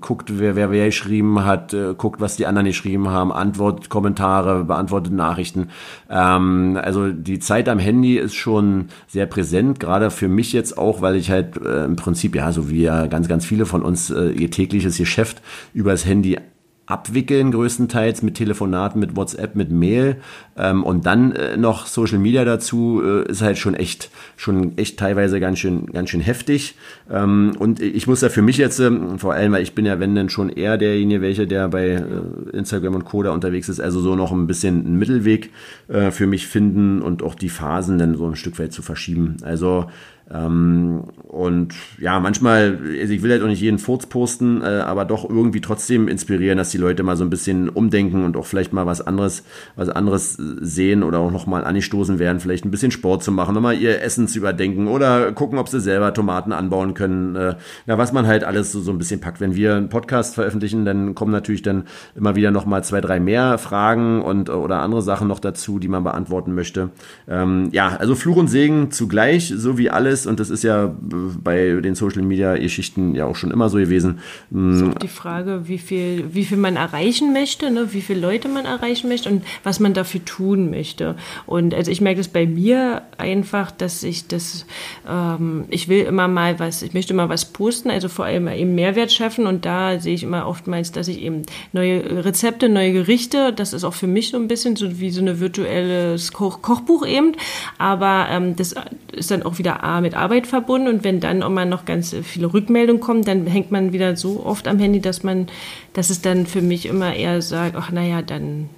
guckt, 0.00 0.38
wer, 0.38 0.54
wer 0.54 0.70
wer 0.70 0.86
geschrieben 0.86 1.44
hat, 1.44 1.74
äh, 1.74 1.94
guckt, 1.96 2.20
was 2.20 2.36
die 2.36 2.46
anderen 2.46 2.66
geschrieben 2.66 3.08
haben, 3.08 3.32
antwortet 3.32 3.88
Kommentare, 3.88 4.64
beantwortet 4.64 5.12
Nachrichten. 5.12 5.70
Ähm, 6.08 6.75
also 6.76 7.10
die 7.12 7.38
Zeit 7.38 7.68
am 7.68 7.78
Handy 7.78 8.16
ist 8.16 8.34
schon 8.34 8.86
sehr 9.06 9.26
präsent, 9.26 9.80
gerade 9.80 10.10
für 10.10 10.28
mich 10.28 10.52
jetzt 10.52 10.78
auch, 10.78 11.00
weil 11.00 11.16
ich 11.16 11.30
halt 11.30 11.56
äh, 11.56 11.84
im 11.84 11.96
Prinzip, 11.96 12.34
ja, 12.34 12.52
so 12.52 12.70
wie 12.70 12.82
ja 12.82 13.06
ganz, 13.06 13.28
ganz 13.28 13.44
viele 13.44 13.66
von 13.66 13.82
uns 13.82 14.10
äh, 14.10 14.30
ihr 14.30 14.50
tägliches 14.50 14.96
Geschäft 14.96 15.42
übers 15.74 16.04
Handy 16.04 16.38
abwickeln, 16.86 17.50
größtenteils 17.50 18.22
mit 18.22 18.36
Telefonaten, 18.36 19.00
mit 19.00 19.16
WhatsApp, 19.16 19.56
mit 19.56 19.70
Mail 19.72 20.16
ähm, 20.56 20.84
und 20.84 21.04
dann 21.04 21.32
äh, 21.32 21.56
noch 21.56 21.86
Social 21.86 22.18
Media 22.18 22.44
dazu, 22.44 23.02
äh, 23.04 23.28
ist 23.28 23.42
halt 23.42 23.58
schon 23.58 23.74
echt, 23.74 24.10
schon 24.36 24.78
echt 24.78 24.96
teilweise 24.96 25.40
ganz 25.40 25.58
schön, 25.58 25.86
ganz 25.86 26.10
schön 26.10 26.20
heftig. 26.20 26.76
Ähm, 27.10 27.52
und 27.58 27.80
ich 27.80 28.06
muss 28.06 28.20
ja 28.20 28.28
für 28.28 28.42
mich 28.42 28.56
jetzt, 28.56 28.78
äh, 28.78 28.90
vor 29.18 29.34
allem, 29.34 29.52
weil 29.52 29.64
ich 29.64 29.74
bin 29.74 29.84
ja, 29.84 29.98
wenn 29.98 30.14
dann 30.14 30.28
schon 30.28 30.48
eher 30.48 30.78
derjenige, 30.78 31.22
welche, 31.22 31.48
der 31.48 31.68
bei 31.68 31.88
äh, 31.88 32.56
Instagram 32.56 32.94
und 32.94 33.04
Coda 33.04 33.30
unterwegs 33.30 33.68
ist, 33.68 33.80
also 33.80 34.00
so 34.00 34.14
noch 34.14 34.30
ein 34.30 34.46
bisschen 34.46 34.86
einen 34.86 34.96
Mittelweg 34.96 35.50
äh, 35.88 36.12
für 36.12 36.28
mich 36.28 36.46
finden 36.46 37.02
und 37.02 37.22
auch 37.24 37.34
die 37.34 37.48
Phasen 37.48 37.98
dann 37.98 38.16
so 38.16 38.26
ein 38.26 38.36
Stück 38.36 38.60
weit 38.60 38.72
zu 38.72 38.82
verschieben. 38.82 39.38
Also 39.42 39.86
ähm, 40.28 41.04
und 41.28 41.74
ja, 42.00 42.18
manchmal, 42.18 42.78
also 43.00 43.12
ich 43.12 43.22
will 43.22 43.30
halt 43.30 43.42
auch 43.42 43.46
nicht 43.46 43.60
jeden 43.60 43.78
Furz 43.78 44.06
posten, 44.06 44.60
äh, 44.60 44.64
aber 44.64 45.04
doch 45.04 45.28
irgendwie 45.28 45.60
trotzdem 45.60 46.08
inspirieren, 46.08 46.58
dass 46.58 46.70
die 46.70 46.78
Leute 46.78 47.04
mal 47.04 47.16
so 47.16 47.22
ein 47.22 47.30
bisschen 47.30 47.68
umdenken 47.68 48.24
und 48.24 48.36
auch 48.36 48.46
vielleicht 48.46 48.72
mal 48.72 48.86
was 48.86 49.00
anderes, 49.00 49.44
was 49.76 49.88
anderes 49.88 50.34
sehen 50.34 51.04
oder 51.04 51.20
auch 51.20 51.30
nochmal 51.30 51.64
angestoßen 51.64 52.18
werden, 52.18 52.40
vielleicht 52.40 52.64
ein 52.64 52.72
bisschen 52.72 52.90
Sport 52.90 53.22
zu 53.22 53.30
machen, 53.30 53.54
nochmal 53.54 53.78
ihr 53.78 54.02
Essen 54.02 54.26
zu 54.26 54.38
überdenken 54.38 54.88
oder 54.88 55.30
gucken, 55.30 55.58
ob 55.58 55.68
sie 55.68 55.80
selber 55.80 56.12
Tomaten 56.12 56.52
anbauen 56.52 56.94
können. 56.94 57.36
Äh, 57.36 57.54
na, 57.86 57.96
was 57.96 58.12
man 58.12 58.26
halt 58.26 58.42
alles 58.42 58.72
so, 58.72 58.80
so 58.80 58.90
ein 58.90 58.98
bisschen 58.98 59.20
packt. 59.20 59.40
Wenn 59.40 59.54
wir 59.54 59.76
einen 59.76 59.90
Podcast 59.90 60.34
veröffentlichen, 60.34 60.84
dann 60.84 61.14
kommen 61.14 61.30
natürlich 61.30 61.62
dann 61.62 61.84
immer 62.16 62.34
wieder 62.34 62.50
nochmal 62.50 62.82
zwei, 62.82 63.00
drei 63.00 63.20
mehr 63.20 63.58
Fragen 63.58 64.22
und 64.22 64.50
oder 64.50 64.80
andere 64.80 65.02
Sachen 65.02 65.28
noch 65.28 65.38
dazu, 65.38 65.78
die 65.78 65.88
man 65.88 66.02
beantworten 66.02 66.52
möchte. 66.54 66.90
Ähm, 67.28 67.68
ja, 67.70 67.96
also 67.96 68.16
Fluch 68.16 68.36
und 68.36 68.48
Segen 68.48 68.90
zugleich, 68.90 69.52
so 69.54 69.78
wie 69.78 69.88
alles 69.88 70.15
ist, 70.20 70.26
und 70.26 70.40
das 70.40 70.50
ist 70.50 70.64
ja 70.64 70.94
bei 71.42 71.80
den 71.80 71.94
Social 71.94 72.22
Media 72.22 72.56
Geschichten 72.56 73.14
ja 73.14 73.26
auch 73.26 73.36
schon 73.36 73.50
immer 73.50 73.68
so 73.68 73.78
gewesen. 73.78 74.18
Das 74.50 74.76
ist 74.76 74.82
auch 74.82 74.94
die 74.98 75.08
Frage, 75.08 75.68
wie 75.68 75.78
viel, 75.78 76.34
wie 76.34 76.44
viel 76.44 76.58
man 76.58 76.76
erreichen 76.76 77.32
möchte, 77.32 77.70
ne? 77.70 77.92
wie 77.92 78.00
viele 78.00 78.20
Leute 78.20 78.48
man 78.48 78.64
erreichen 78.64 79.08
möchte 79.08 79.28
und 79.28 79.44
was 79.62 79.80
man 79.80 79.94
dafür 79.94 80.24
tun 80.24 80.70
möchte. 80.70 81.16
Und 81.46 81.74
also 81.74 81.90
ich 81.90 82.00
merke 82.00 82.18
das 82.18 82.28
bei 82.28 82.46
mir 82.46 83.02
einfach, 83.18 83.70
dass 83.70 84.02
ich 84.02 84.26
das, 84.28 84.66
ähm, 85.08 85.64
ich 85.68 85.88
will 85.88 86.04
immer 86.04 86.28
mal 86.28 86.58
was, 86.58 86.82
ich 86.82 86.94
möchte 86.94 87.12
immer 87.12 87.28
was 87.28 87.44
posten, 87.44 87.90
also 87.90 88.08
vor 88.08 88.24
allem 88.24 88.48
eben 88.48 88.74
Mehrwert 88.74 89.12
schaffen 89.12 89.46
und 89.46 89.64
da 89.64 90.00
sehe 90.00 90.14
ich 90.14 90.22
immer 90.22 90.46
oftmals, 90.46 90.92
dass 90.92 91.08
ich 91.08 91.20
eben 91.20 91.42
neue 91.72 92.24
Rezepte, 92.24 92.68
neue 92.68 92.92
Gerichte, 92.92 93.52
das 93.52 93.72
ist 93.72 93.84
auch 93.84 93.94
für 93.94 94.06
mich 94.06 94.30
so 94.30 94.36
ein 94.36 94.48
bisschen 94.48 94.76
so 94.76 94.98
wie 95.00 95.10
so 95.10 95.20
eine 95.20 95.40
virtuelles 95.40 96.32
Koch 96.32 96.62
Kochbuch 96.62 97.06
eben, 97.06 97.32
aber 97.78 98.26
ähm, 98.30 98.56
das 98.56 98.74
ist 99.12 99.30
dann 99.30 99.42
auch 99.42 99.58
wieder 99.58 99.82
A 99.84 100.00
mit 100.06 100.14
Arbeit 100.14 100.46
verbunden 100.46 100.86
und 100.86 101.02
wenn 101.02 101.18
dann 101.18 101.42
auch 101.42 101.50
mal 101.50 101.66
noch 101.66 101.84
ganz 101.84 102.14
viele 102.22 102.54
Rückmeldungen 102.54 103.02
kommen, 103.02 103.24
dann 103.24 103.44
hängt 103.44 103.72
man 103.72 103.92
wieder 103.92 104.14
so 104.14 104.46
oft 104.46 104.68
am 104.68 104.78
Handy, 104.78 105.00
dass 105.00 105.24
man, 105.24 105.48
dass 105.94 106.10
es 106.10 106.22
dann 106.22 106.46
für 106.46 106.62
mich 106.62 106.86
immer 106.86 107.16
eher 107.16 107.42
sagt, 107.42 107.74
ach 107.74 107.90
naja, 107.90 108.22
dann 108.22 108.68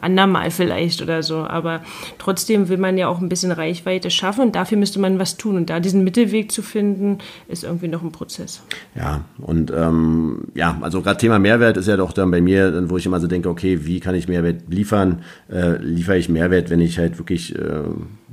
andermal 0.00 0.52
vielleicht 0.52 1.02
oder 1.02 1.24
so. 1.24 1.38
Aber 1.38 1.82
trotzdem 2.18 2.68
will 2.68 2.76
man 2.78 2.96
ja 2.96 3.08
auch 3.08 3.20
ein 3.20 3.28
bisschen 3.28 3.50
Reichweite 3.50 4.08
schaffen 4.08 4.42
und 4.42 4.54
dafür 4.54 4.78
müsste 4.78 5.00
man 5.00 5.18
was 5.18 5.36
tun. 5.36 5.56
Und 5.56 5.68
da 5.68 5.80
diesen 5.80 6.04
Mittelweg 6.04 6.52
zu 6.52 6.62
finden, 6.62 7.18
ist 7.48 7.64
irgendwie 7.64 7.88
noch 7.88 8.04
ein 8.04 8.12
Prozess. 8.12 8.62
Ja, 8.94 9.24
und 9.38 9.72
ähm, 9.76 10.44
ja, 10.54 10.78
also 10.80 11.02
gerade 11.02 11.18
Thema 11.18 11.40
Mehrwert 11.40 11.76
ist 11.76 11.88
ja 11.88 11.96
doch 11.96 12.12
dann 12.12 12.30
bei 12.30 12.40
mir, 12.40 12.88
wo 12.88 12.98
ich 12.98 13.06
immer 13.06 13.18
so 13.18 13.26
denke, 13.26 13.48
okay, 13.48 13.80
wie 13.84 13.98
kann 13.98 14.14
ich 14.14 14.28
Mehrwert 14.28 14.62
liefern? 14.68 15.22
Äh, 15.50 15.78
liefere 15.78 16.18
ich 16.18 16.28
Mehrwert, 16.28 16.70
wenn 16.70 16.80
ich 16.80 17.00
halt 17.00 17.18
wirklich 17.18 17.56
äh, 17.56 17.82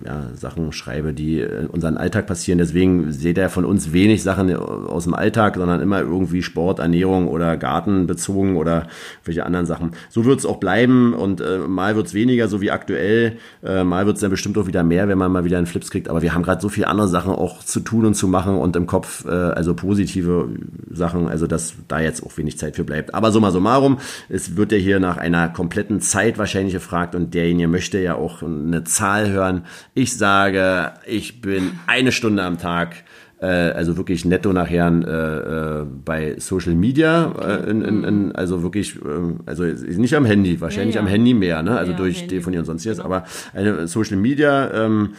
ja, 0.04 0.30
Sachen 0.36 0.74
schreibe, 0.74 1.14
die 1.14 1.40
in 1.40 1.68
unserem 1.68 1.98
Alltag 1.98 2.28
passieren. 2.28 2.58
Deswegen 2.58 3.14
seht 3.14 3.38
ihr 3.38 3.50
von 3.50 3.64
uns 3.64 3.94
wenig 3.94 4.24
Sachen 4.24 4.54
aus 4.56 5.06
dem 5.06 5.14
Alltag, 5.14 5.56
sondern 5.56 5.82
immer 5.82 6.02
irgendwie 6.02 6.44
Sport, 6.44 6.80
Ernährung 6.80 7.28
oder 7.28 7.56
Garten 7.56 8.06
bezogen 8.06 8.58
oder 8.58 8.88
welche 9.24 9.46
anderen 9.46 9.66
Sachen. 9.66 9.92
So 10.10 10.26
wird 10.26 10.40
es 10.40 10.46
auch 10.46 10.58
bleiben 10.58 11.14
und 11.14 11.40
äh, 11.40 11.60
mal 11.60 11.96
wird 11.96 12.08
es 12.08 12.14
weniger, 12.14 12.48
so 12.50 12.60
wie 12.60 12.72
aktuell. 12.72 13.38
Äh, 13.64 13.84
mal 13.84 14.06
wird 14.06 14.18
es 14.18 14.22
dann 14.22 14.32
bestimmt 14.32 14.58
auch 14.58 14.68
wieder 14.68 14.84
mehr, 14.84 15.08
wenn 15.08 15.18
man 15.18 15.32
mal 15.32 15.46
wieder 15.46 15.58
einen 15.58 15.68
Flips 15.68 15.90
kriegt. 15.90 16.10
Aber 16.10 16.22
wir 16.22 16.34
haben 16.34 16.44
gerade 16.44 16.62
so 16.62 16.68
viele 16.68 16.88
andere 16.88 17.08
Sachen 17.08 17.32
auch 17.32 17.64
zu 17.64 17.80
tun 17.80 18.06
und 18.06 18.16
zu 18.16 18.28
machen 18.28 18.56
und 18.58 18.76
im 18.76 18.88
Kopf, 18.88 19.26
äh, 19.26 19.30
also 19.30 19.76
positive 19.76 20.50
Sachen, 20.92 21.30
also 21.30 21.48
dass 21.48 21.74
da 21.88 22.02
jetzt 22.02 22.22
auch 22.24 22.38
wenig 22.38 22.58
Zeit 22.58 22.76
für 22.76 22.84
bleibt. 22.84 23.14
Aber 23.14 23.32
summa 23.32 23.52
summarum, 23.52 24.00
es 24.28 24.58
wird 24.58 24.74
ja 24.74 24.78
hier 24.78 25.00
nach 25.00 25.18
einer 25.18 25.48
kompletten 25.48 26.02
Zeit 26.02 26.38
wahrscheinlich 26.38 26.74
gefragt 26.74 27.16
und 27.16 27.34
derjenige 27.34 27.70
möchte 27.70 28.00
ja 28.00 28.16
auch 28.16 28.44
eine 28.44 28.84
Zahl 28.84 29.32
hören. 29.32 29.64
Ich 29.98 30.18
sage, 30.18 30.92
ich 31.08 31.40
bin 31.40 31.72
eine 31.88 32.12
Stunde 32.12 32.44
am 32.44 32.58
Tag 32.58 33.06
äh, 33.40 33.46
also 33.48 33.96
wirklich 33.96 34.26
netto 34.26 34.52
nachher 34.52 34.88
äh, 34.88 35.82
äh, 35.82 35.86
bei 35.86 36.36
Social 36.38 36.74
Media, 36.74 37.34
äh, 37.42 37.70
in, 37.70 37.82
in, 37.82 38.04
in, 38.04 38.32
also 38.34 38.62
wirklich, 38.62 38.96
äh, 38.98 39.00
also 39.46 39.64
nicht 39.64 40.16
am 40.16 40.26
Handy, 40.26 40.60
wahrscheinlich 40.60 40.96
ja, 40.96 41.02
ja. 41.02 41.06
am 41.06 41.12
Handy 41.12 41.34
mehr, 41.34 41.64
ne? 41.64 41.78
also 41.78 41.92
ja, 41.92 41.98
durch. 41.98 42.28
Telefonieren 42.28 42.64
und 42.64 42.66
sonstiges, 42.66 42.98
genau. 42.98 43.08
aber 43.08 43.26
eine 43.54 43.88
Social 43.88 44.18
Media 44.18 44.86
ähm, 44.86 45.14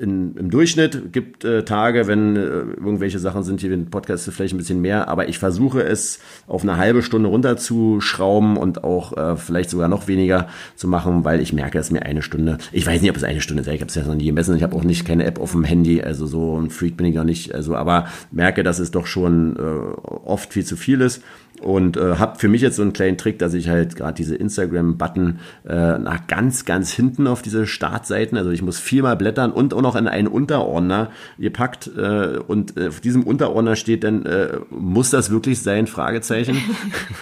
in, 0.00 0.36
im 0.36 0.50
Durchschnitt 0.50 1.12
gibt 1.12 1.44
äh, 1.44 1.64
Tage, 1.64 2.06
wenn 2.06 2.36
äh, 2.36 2.40
irgendwelche 2.40 3.18
Sachen 3.18 3.42
sind, 3.42 3.60
hier 3.60 3.72
in 3.72 3.90
Podcast 3.90 4.30
vielleicht 4.30 4.54
ein 4.54 4.58
bisschen 4.58 4.80
mehr, 4.80 5.08
aber 5.08 5.28
ich 5.28 5.38
versuche 5.38 5.82
es 5.82 6.20
auf 6.46 6.62
eine 6.62 6.76
halbe 6.76 7.02
Stunde 7.02 7.28
runterzuschrauben 7.28 8.56
und 8.56 8.84
auch 8.84 9.16
äh, 9.16 9.36
vielleicht 9.36 9.70
sogar 9.70 9.88
noch 9.88 10.08
weniger 10.08 10.48
zu 10.76 10.88
machen, 10.88 11.24
weil 11.24 11.40
ich 11.40 11.52
merke, 11.52 11.78
dass 11.78 11.90
mir 11.90 12.02
eine 12.02 12.22
Stunde, 12.22 12.58
ich 12.72 12.86
weiß 12.86 13.00
nicht, 13.00 13.10
ob 13.10 13.16
es 13.16 13.24
eine 13.24 13.40
Stunde 13.40 13.62
ist, 13.62 13.68
ich 13.68 13.80
habe 13.80 13.88
es 13.88 13.94
ja 13.94 14.04
noch 14.04 14.14
nie 14.14 14.26
gemessen, 14.26 14.56
ich 14.56 14.62
habe 14.62 14.76
auch 14.76 14.84
nicht 14.84 15.04
keine 15.04 15.24
App 15.24 15.40
auf 15.40 15.52
dem 15.52 15.64
Handy, 15.64 16.02
also 16.02 16.26
so 16.26 16.58
ein 16.58 16.70
Freak 16.70 16.96
bin 16.96 17.06
ich 17.06 17.14
noch 17.14 17.24
nicht, 17.24 17.54
also 17.54 17.76
aber 17.76 18.06
merke, 18.30 18.62
dass 18.62 18.78
es 18.78 18.90
doch 18.90 19.06
schon 19.06 19.56
äh, 19.56 19.60
oft 19.60 20.52
viel 20.52 20.64
zu 20.64 20.76
viel 20.76 21.00
ist 21.00 21.22
und 21.60 21.96
äh, 21.96 22.16
habe 22.16 22.38
für 22.38 22.48
mich 22.48 22.62
jetzt 22.62 22.76
so 22.76 22.82
einen 22.82 22.92
kleinen 22.92 23.16
Trick, 23.16 23.38
dass 23.38 23.54
ich 23.54 23.68
halt 23.68 23.96
gerade 23.96 24.14
diese 24.14 24.34
Instagram-Button 24.34 25.38
äh, 25.66 25.98
nach 25.98 26.26
ganz, 26.26 26.64
ganz 26.64 26.92
hinten 26.92 27.26
auf 27.26 27.42
diese 27.42 27.66
Startseiten, 27.66 28.36
also 28.36 28.50
ich 28.50 28.62
muss 28.62 28.78
viermal 28.78 29.16
blättern 29.16 29.52
und 29.52 29.72
auch 29.72 29.82
noch 29.82 29.96
in 29.96 30.08
einen 30.08 30.28
Unterordner 30.28 31.10
gepackt 31.38 31.90
äh, 31.96 32.38
und 32.46 32.76
äh, 32.76 32.88
auf 32.88 33.00
diesem 33.00 33.22
Unterordner 33.22 33.76
steht 33.76 34.04
dann, 34.04 34.26
äh, 34.26 34.58
muss 34.70 35.10
das 35.10 35.30
wirklich 35.30 35.62
sein? 35.62 35.86
Fragezeichen. 35.86 36.56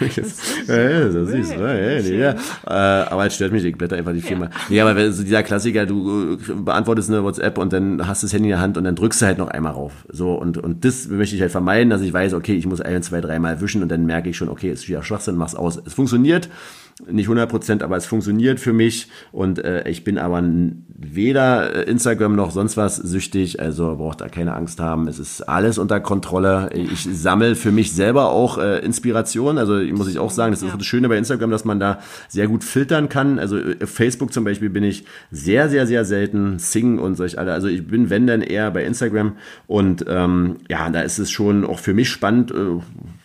äh, 2.67 2.71
aber 2.71 3.27
es 3.27 3.35
stört 3.35 3.53
mich, 3.53 3.65
ich 3.65 3.77
blätter 3.77 3.97
einfach 3.97 4.13
die 4.13 4.23
viermal. 4.23 4.51
Ja. 4.69 4.85
Nee, 4.85 4.91
aber 4.91 5.13
so 5.13 5.23
dieser 5.23 5.43
Klassiker, 5.43 5.87
du 5.87 6.35
äh, 6.35 6.53
beantwortest 6.55 7.11
eine 7.11 7.23
WhatsApp 7.23 7.59
und 7.59 7.73
dann 7.73 8.07
hast 8.07 8.23
du 8.23 8.27
das 8.27 8.33
Handy 8.33 8.49
in 8.49 8.53
der 8.53 8.61
Hand 8.61 8.77
und 8.77 8.85
dann 8.85 8.97
drückst 8.97 9.23
du 9.23 9.27
halt 9.27 9.39
noch 9.39 9.49
einmal 9.49 9.73
rauf. 9.73 9.93
So 10.09 10.35
und, 10.35 10.59
und 10.59 10.85
das 10.85 11.09
möchte 11.09 11.37
ich 11.37 11.43
halt 11.43 11.53
vermeiden, 11.53 11.91
dass 11.91 12.01
ich 12.01 12.13
weiß, 12.13 12.35
okay, 12.35 12.55
ich 12.55 12.67
muss 12.67 12.81
ein, 12.81 13.03
zwei, 13.03 13.21
dreimal 13.21 13.61
wischen 13.61 13.83
und 13.83 13.91
dann 13.91 14.07
merke 14.07 14.22
ich 14.29 14.37
schon, 14.37 14.49
okay, 14.49 14.71
ist 14.71 14.89
wieder 14.89 15.03
Schwachsinn, 15.03 15.37
mach's 15.37 15.55
aus. 15.55 15.81
Es 15.85 15.95
funktioniert, 15.95 16.49
nicht 17.11 17.27
100 17.27 17.49
Prozent, 17.49 17.83
aber 17.83 17.97
es 17.97 18.07
funktioniert 18.07 18.61
für 18.61 18.73
mich 18.73 19.09
und 19.33 19.59
äh, 19.65 19.89
ich 19.89 20.05
bin 20.05 20.19
aber 20.19 20.43
weder 20.89 21.75
äh, 21.75 21.91
Instagram 21.91 22.37
noch 22.37 22.51
sonst 22.51 22.77
was 22.77 22.97
süchtig, 22.97 23.61
also 23.61 23.97
braucht 23.97 24.21
da 24.21 24.29
keine 24.29 24.55
Angst 24.55 24.79
haben. 24.79 25.09
Es 25.09 25.19
ist 25.19 25.43
alles 25.43 25.79
unter 25.79 26.01
Kontrolle. 26.01 26.71
Ich 26.75 27.09
sammle 27.11 27.57
für 27.57 27.73
mich 27.73 27.93
selber 27.93 28.31
auch 28.31 28.59
äh, 28.59 28.79
Inspiration, 28.81 29.59
also 29.59 29.79
muss 29.93 30.09
ich 30.09 30.19
auch 30.19 30.31
sagen, 30.31 30.53
das 30.53 30.63
ist 30.63 30.69
ja. 30.69 30.77
das 30.77 30.87
Schöne 30.87 31.09
bei 31.09 31.17
Instagram, 31.17 31.51
dass 31.51 31.65
man 31.65 31.81
da 31.81 31.99
sehr 32.29 32.47
gut 32.47 32.63
filtern 32.63 33.09
kann. 33.09 33.39
Also 33.39 33.59
äh, 33.59 33.87
Facebook 33.87 34.33
zum 34.33 34.45
Beispiel 34.45 34.71
bin 34.71 34.85
ich 34.85 35.05
sehr, 35.31 35.69
sehr, 35.69 35.87
sehr 35.87 36.05
selten, 36.05 36.59
Sing 36.59 36.99
und 36.99 37.17
solch 37.17 37.39
alle. 37.39 37.53
Also 37.53 37.69
ich 37.69 37.87
bin, 37.87 38.11
wenn 38.11 38.27
dann 38.27 38.43
eher 38.43 38.71
bei 38.71 38.85
Instagram 38.85 39.33
und 39.67 40.05
ähm, 40.09 40.57
ja, 40.69 40.89
da 40.91 41.01
ist 41.01 41.19
es 41.19 41.31
schon 41.31 41.65
auch 41.65 41.79
für 41.79 41.95
mich 41.95 42.11
spannend, 42.11 42.53
äh, 42.53 42.81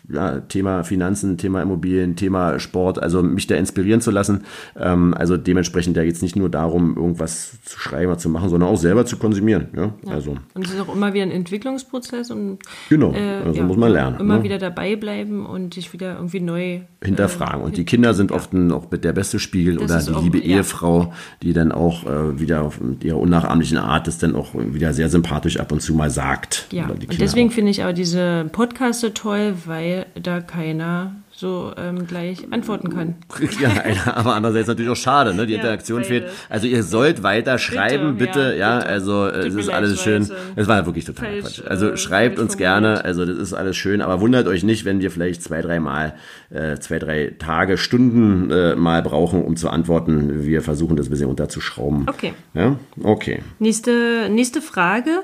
ja, 0.09 0.39
Thema 0.39 0.83
Finanzen, 0.83 1.37
Thema 1.37 1.61
Immobilien, 1.61 2.15
Thema 2.15 2.59
Sport, 2.59 3.01
also 3.01 3.21
mich 3.21 3.47
da 3.47 3.55
inspirieren 3.55 4.01
zu 4.01 4.11
lassen. 4.11 4.43
Ähm, 4.79 5.13
also 5.13 5.37
dementsprechend, 5.37 5.97
da 5.97 6.03
geht 6.03 6.15
es 6.15 6.21
nicht 6.21 6.35
nur 6.35 6.49
darum, 6.49 6.95
irgendwas 6.95 7.61
zu 7.63 7.79
schreiben 7.79 8.11
oder 8.11 8.17
zu 8.17 8.29
machen, 8.29 8.49
sondern 8.49 8.69
auch 8.69 8.77
selber 8.77 9.05
zu 9.05 9.17
konsumieren. 9.17 9.67
Ja? 9.75 9.93
ja. 10.05 10.13
Also. 10.13 10.37
Und 10.53 10.65
es 10.65 10.73
ist 10.73 10.79
auch 10.79 10.93
immer 10.93 11.13
wieder 11.13 11.23
ein 11.23 11.31
Entwicklungsprozess 11.31 12.31
und 12.31 12.59
genau, 12.89 13.13
äh, 13.13 13.41
also 13.45 13.59
ja, 13.59 13.63
muss 13.65 13.77
man 13.77 13.91
lernen. 13.91 14.19
Immer 14.19 14.37
ne? 14.37 14.43
wieder 14.43 14.57
dabei 14.57 14.95
bleiben 14.95 15.45
und 15.45 15.73
sich 15.73 15.91
wieder 15.93 16.15
irgendwie 16.15 16.39
neu 16.39 16.81
hinterfragen. 17.03 17.61
Äh, 17.61 17.65
und 17.65 17.77
die 17.77 17.85
Kinder 17.85 18.13
sind 18.13 18.31
oft 18.31 18.53
ein, 18.53 18.71
auch 18.71 18.85
der 18.85 19.13
beste 19.13 19.39
Spiegel 19.39 19.77
oder 19.77 19.99
die 20.01 20.11
auch, 20.11 20.23
liebe 20.23 20.39
Ehefrau, 20.39 21.13
die 21.41 21.51
dann 21.51 21.71
auch 21.71 22.05
äh, 22.05 22.39
wieder 22.39 22.63
auf 22.63 22.79
ihrer 23.03 23.17
unnachahmlichen 23.17 23.77
Art 23.77 24.07
das 24.07 24.17
dann 24.17 24.35
auch 24.35 24.53
wieder 24.53 24.93
sehr 24.93 25.09
sympathisch 25.09 25.59
ab 25.59 25.71
und 25.71 25.81
zu 25.81 25.93
mal 25.93 26.09
sagt. 26.09 26.67
Ja, 26.71 26.87
und 26.87 27.19
deswegen 27.19 27.51
finde 27.51 27.71
ich 27.71 27.83
aber 27.83 27.93
diese 27.93 28.49
Podcaste 28.51 29.13
toll, 29.13 29.55
weil 29.65 29.96
da 30.15 30.41
keiner 30.41 31.11
so 31.37 31.71
ähm, 31.77 32.07
gleich 32.07 32.51
antworten 32.51 32.89
kann. 32.89 33.15
Ja, 33.59 34.15
aber 34.15 34.33
andererseits 34.35 34.67
natürlich 34.67 34.89
auch 34.89 34.95
schade, 34.95 35.35
ne? 35.35 35.45
Die 35.45 35.53
ja, 35.53 35.59
Interaktion 35.59 36.03
fehlt. 36.03 36.25
Also 36.49 36.65
ihr 36.67 36.83
sollt 36.83 37.21
weiter 37.21 37.59
schreiben, 37.59 38.17
bitte, 38.17 38.39
bitte 38.39 38.57
ja, 38.57 38.77
bitte. 38.77 38.89
Also 38.89 39.25
es 39.27 39.53
ist 39.53 39.69
alles 39.69 40.01
schön. 40.01 40.27
Es 40.55 40.67
war 40.67 40.85
wirklich 40.85 41.05
total 41.05 41.41
falsch, 41.41 41.57
Quatsch. 41.57 41.69
Also 41.69 41.89
äh, 41.89 41.97
schreibt 41.97 42.39
uns 42.39 42.57
gerne, 42.57 43.05
also 43.05 43.25
das 43.25 43.37
ist 43.37 43.53
alles 43.53 43.77
schön, 43.77 44.01
aber 44.01 44.19
wundert 44.19 44.47
euch 44.47 44.63
nicht, 44.63 44.83
wenn 44.83 44.99
wir 44.99 45.11
vielleicht 45.11 45.43
zwei, 45.43 45.61
drei 45.61 45.79
Mal, 45.79 46.15
äh, 46.49 46.77
zwei, 46.79 46.97
drei 46.97 47.35
Tage, 47.37 47.77
Stunden 47.77 48.49
äh, 48.49 48.75
mal 48.75 49.03
brauchen, 49.03 49.43
um 49.43 49.55
zu 49.55 49.69
antworten. 49.69 50.43
Wir 50.43 50.63
versuchen 50.63 50.97
das 50.97 51.07
ein 51.07 51.11
bisschen 51.11 51.29
unterzuschrauben. 51.29 52.07
Okay. 52.09 52.33
Ja, 52.55 52.77
okay. 53.03 53.43
Nächste, 53.59 54.27
nächste 54.29 54.61
Frage. 54.61 55.23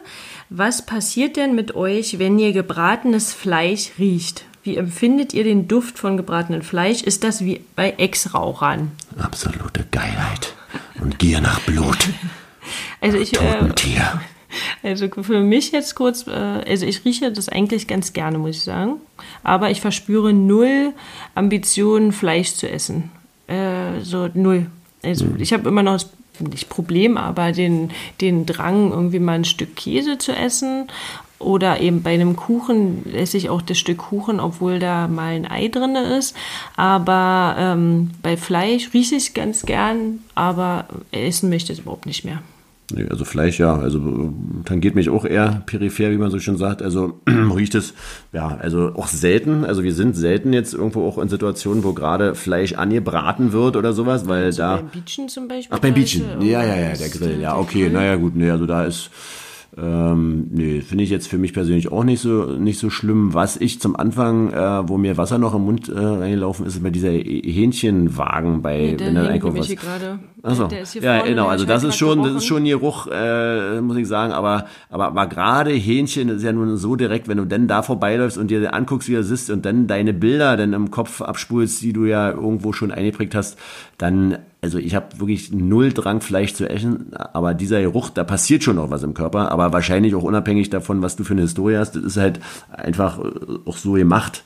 Was 0.50 0.86
passiert 0.86 1.38
denn 1.38 1.56
mit 1.56 1.74
euch, 1.74 2.20
wenn 2.20 2.38
ihr 2.38 2.54
gebratenes 2.54 3.34
Fleisch 3.34 3.94
riecht? 3.98 4.46
Wie 4.64 4.78
empfindet 4.78 5.34
ihr 5.34 5.44
den 5.44 5.68
Duft 5.68 6.00
von 6.04 6.18
gebratenem 6.18 6.62
Fleisch? 6.62 7.02
Ist 7.02 7.24
das 7.24 7.46
wie 7.46 7.62
bei 7.78 7.92
Ex-Rauchern? 7.92 8.92
Absolute 9.18 9.86
Geilheit 9.90 10.54
und 11.00 11.18
Gier 11.18 11.42
nach 11.42 11.60
Blut. 11.62 11.98
Also 13.02 13.18
ich. 13.18 13.34
Äh, 13.34 13.70
also 14.82 15.10
für 15.10 15.42
mich 15.42 15.74
jetzt 15.74 15.96
kurz, 15.96 16.26
äh, 16.26 16.32
also 16.32 16.86
ich 16.86 17.04
rieche 17.04 17.30
das 17.30 17.50
eigentlich 17.50 17.88
ganz 17.88 18.14
gerne, 18.14 18.38
muss 18.38 18.52
ich 18.52 18.64
sagen. 18.64 19.02
Aber 19.44 19.70
ich 19.70 19.82
verspüre 19.82 20.32
null 20.32 20.94
Ambitionen, 21.36 22.14
Fleisch 22.14 22.54
zu 22.54 22.70
essen. 22.70 23.12
Äh, 23.48 24.00
so 24.02 24.30
null. 24.34 24.68
Also 25.04 25.26
mhm. 25.26 25.42
ich 25.42 25.52
habe 25.52 25.68
immer 25.68 25.84
noch 25.84 25.98
das 25.98 26.08
nicht 26.40 26.70
Problem, 26.70 27.18
aber 27.18 27.52
den, 27.52 27.92
den 28.22 28.46
Drang, 28.46 28.92
irgendwie 28.92 29.20
mal 29.20 29.34
ein 29.34 29.46
Stück 29.46 29.76
Käse 29.76 30.18
zu 30.18 30.34
essen 30.34 30.88
oder 31.44 31.80
eben 31.80 32.04
bei 32.04 32.14
einem 32.14 32.36
Kuchen 32.36 33.06
esse 33.14 33.38
ich 33.38 33.50
auch 33.50 33.62
das 33.62 33.78
Stück 33.78 33.98
Kuchen, 33.98 34.40
obwohl 34.40 34.80
da 34.80 35.08
mal 35.08 35.34
ein 35.34 35.50
Ei 35.50 35.68
drin 35.68 35.96
ist. 35.96 36.36
Aber 36.76 37.56
ähm, 37.58 38.12
bei 38.22 38.38
Fleisch 38.38 38.94
rieche 38.94 39.16
ich 39.16 39.28
es 39.28 39.34
ganz 39.34 39.64
gern, 39.64 40.20
aber 40.36 40.86
essen 41.12 41.50
möchte 41.50 41.72
ich 41.72 41.80
es 41.80 41.84
überhaupt 41.84 42.06
nicht 42.06 42.26
mehr. 42.26 42.42
Also 43.10 43.26
Fleisch 43.26 43.60
ja, 43.60 43.76
also 43.76 44.34
tangiert 44.66 44.94
mich 44.94 45.10
auch 45.10 45.26
eher 45.26 45.64
peripher, 45.66 46.12
wie 46.12 46.18
man 46.18 46.30
so 46.30 46.40
schön 46.40 46.58
sagt. 46.58 46.82
Also 46.82 47.20
riecht 47.28 47.76
es, 47.76 47.94
ja, 48.34 48.58
also 48.60 48.94
auch 48.96 49.08
selten. 49.08 49.64
Also 49.64 49.84
wir 49.84 49.94
sind 49.94 50.16
selten 50.16 50.54
jetzt 50.54 50.74
irgendwo 50.74 51.08
auch 51.08 51.18
in 51.18 51.30
Situationen, 51.30 51.84
wo 51.84 51.94
gerade 51.94 52.36
Fleisch 52.36 52.74
angebraten 52.74 53.52
wird 53.52 53.78
oder 53.78 53.94
sowas, 53.94 54.28
weil 54.28 54.46
also 54.46 54.62
da. 54.62 54.76
Beim 54.78 54.90
Bietchen 54.90 55.30
zum 55.30 55.48
Beispiel. 55.48 55.76
Ach, 55.76 55.80
beim 55.80 55.94
Bietchen. 55.94 56.42
Ja, 56.42 56.64
ja, 56.64 56.76
ja, 56.76 56.94
der 56.94 57.10
Grill. 57.10 57.40
Ja, 57.40 57.58
okay, 57.58 57.90
naja, 57.90 58.16
gut, 58.16 58.36
nee, 58.36 58.50
also 58.50 58.66
da 58.66 58.84
ist 58.84 59.10
ähm, 59.76 60.48
nee, 60.52 60.82
finde 60.82 61.04
ich 61.04 61.10
jetzt 61.10 61.28
für 61.28 61.40
mich 61.40 61.52
persönlich 61.52 61.92
auch 61.92 62.04
nicht 62.04 62.22
so 62.22 62.58
nicht 62.58 62.78
so 62.78 62.92
schlimm. 62.92 63.34
Was 63.34 63.58
ich 63.58 63.80
zum 63.80 63.96
Anfang, 63.96 64.52
äh, 64.52 64.88
wo 64.88 64.98
mir 64.98 65.18
Wasser 65.18 65.40
noch 65.40 65.56
im 65.56 65.64
Mund 65.64 65.90
äh, 65.90 65.98
reingelaufen 65.98 66.66
ist, 66.66 66.76
ist 66.76 66.84
bei 66.84 66.92
dieser 66.92 67.12
Hähnchenwagen 67.12 68.62
bei 68.62 68.78
nee, 68.78 68.96
wenn 69.00 69.16
der 69.16 69.30
Einkauf 69.30 69.56
was. 69.56 69.74
Achso. 70.44 70.68
Ja, 71.02 71.24
genau. 71.24 71.48
Also 71.48 71.66
das 71.66 71.84
ist 71.84 71.96
schon, 71.96 72.22
das 72.22 72.36
ist 72.36 72.46
schon 72.46 72.66
Geruch, 72.66 73.08
äh, 73.12 73.82
muss 73.82 73.98
ich 73.98 74.08
sagen. 74.08 74.32
Aber 74.34 74.66
aber 74.90 75.08
aber 75.08 75.28
gerade 75.28 75.72
Hähnchen 75.72 76.30
ist 76.30 76.44
ja 76.44 76.52
nun 76.52 76.78
so 76.78 76.96
direkt, 76.96 77.28
wenn 77.28 77.38
du 77.38 77.46
denn 77.46 77.68
da 77.68 77.82
vorbeiläufst 77.82 78.38
und 78.38 78.52
dir 78.52 78.74
anguckst, 78.74 79.10
wie 79.10 79.16
er 79.16 79.24
sitzt 79.24 79.50
und 79.50 79.66
dann 79.66 79.88
deine 79.88 80.14
Bilder 80.14 80.56
dann 80.56 80.74
im 80.74 80.92
Kopf 80.92 81.22
abspulst, 81.22 81.82
die 81.82 81.94
du 81.94 82.06
ja 82.06 82.30
irgendwo 82.30 82.74
schon 82.74 82.92
eingeprägt 82.92 83.34
hast, 83.34 83.58
dann 83.98 84.38
also 84.64 84.78
ich 84.78 84.96
habe 84.96 85.20
wirklich 85.20 85.52
null 85.52 85.92
Drang, 85.92 86.22
Fleisch 86.22 86.54
zu 86.54 86.70
essen, 86.70 87.14
aber 87.14 87.54
dieser 87.54 87.82
Geruch, 87.82 88.10
da 88.10 88.24
passiert 88.24 88.64
schon 88.64 88.78
noch 88.78 88.90
was 88.90 89.04
im 89.04 89.14
Körper, 89.14 89.52
aber 89.52 89.74
wahrscheinlich 89.74 90.16
auch 90.16 90.24
unabhängig 90.24 90.70
davon, 90.70 91.02
was 91.02 91.18
du 91.18 91.26
für 91.26 91.34
eine 91.34 91.42
Historie 91.42 91.76
hast, 91.76 91.98
das 91.98 92.04
ist 92.04 92.16
halt 92.16 92.40
einfach 92.72 93.20
äh, 93.20 93.24
auch 93.66 93.76
so 93.76 93.92
gemacht, 93.92 94.42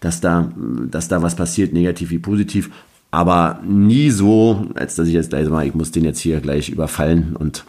dass 0.00 0.20
da, 0.20 0.52
dass 0.90 1.08
da 1.08 1.22
was 1.22 1.34
passiert, 1.34 1.72
negativ 1.72 2.10
wie 2.10 2.18
positiv, 2.18 2.68
aber 3.10 3.60
nie 3.66 4.10
so, 4.10 4.66
als 4.74 4.96
dass 4.96 5.08
ich 5.08 5.14
jetzt 5.14 5.30
gleich 5.30 5.48
mal, 5.48 5.66
ich 5.66 5.74
muss 5.74 5.92
den 5.92 6.04
jetzt 6.04 6.20
hier 6.20 6.42
gleich 6.42 6.68
überfallen 6.68 7.34
und 7.34 7.64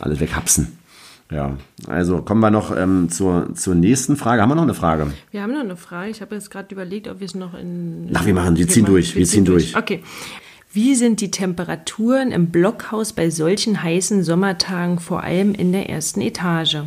alles 0.00 0.18
weghapsen. 0.18 0.79
Ja, 1.30 1.56
also 1.86 2.22
kommen 2.22 2.40
wir 2.40 2.50
noch 2.50 2.76
ähm, 2.76 3.08
zur, 3.08 3.54
zur 3.54 3.76
nächsten 3.76 4.16
Frage. 4.16 4.42
Haben 4.42 4.50
wir 4.50 4.56
noch 4.56 4.62
eine 4.64 4.74
Frage? 4.74 5.12
Wir 5.30 5.42
haben 5.42 5.52
noch 5.52 5.60
eine 5.60 5.76
Frage. 5.76 6.10
Ich 6.10 6.20
habe 6.20 6.34
jetzt 6.34 6.50
gerade 6.50 6.74
überlegt, 6.74 7.06
ob 7.06 7.20
wir 7.20 7.26
es 7.26 7.34
noch 7.34 7.54
in. 7.54 8.10
Ach, 8.14 8.26
wir 8.26 8.34
machen, 8.34 8.56
wir 8.56 8.66
ziehen 8.66 8.84
durch. 8.84 9.14
Wir, 9.14 9.20
wir 9.20 9.26
ziehen 9.26 9.44
durch. 9.44 9.72
durch. 9.72 9.82
Okay. 9.82 10.02
Wie 10.72 10.94
sind 10.94 11.20
die 11.20 11.30
Temperaturen 11.30 12.30
im 12.30 12.50
Blockhaus 12.50 13.12
bei 13.12 13.30
solchen 13.30 13.82
heißen 13.82 14.22
Sommertagen, 14.22 15.00
vor 15.00 15.22
allem 15.22 15.52
in 15.52 15.72
der 15.72 15.88
ersten 15.88 16.20
Etage? 16.20 16.78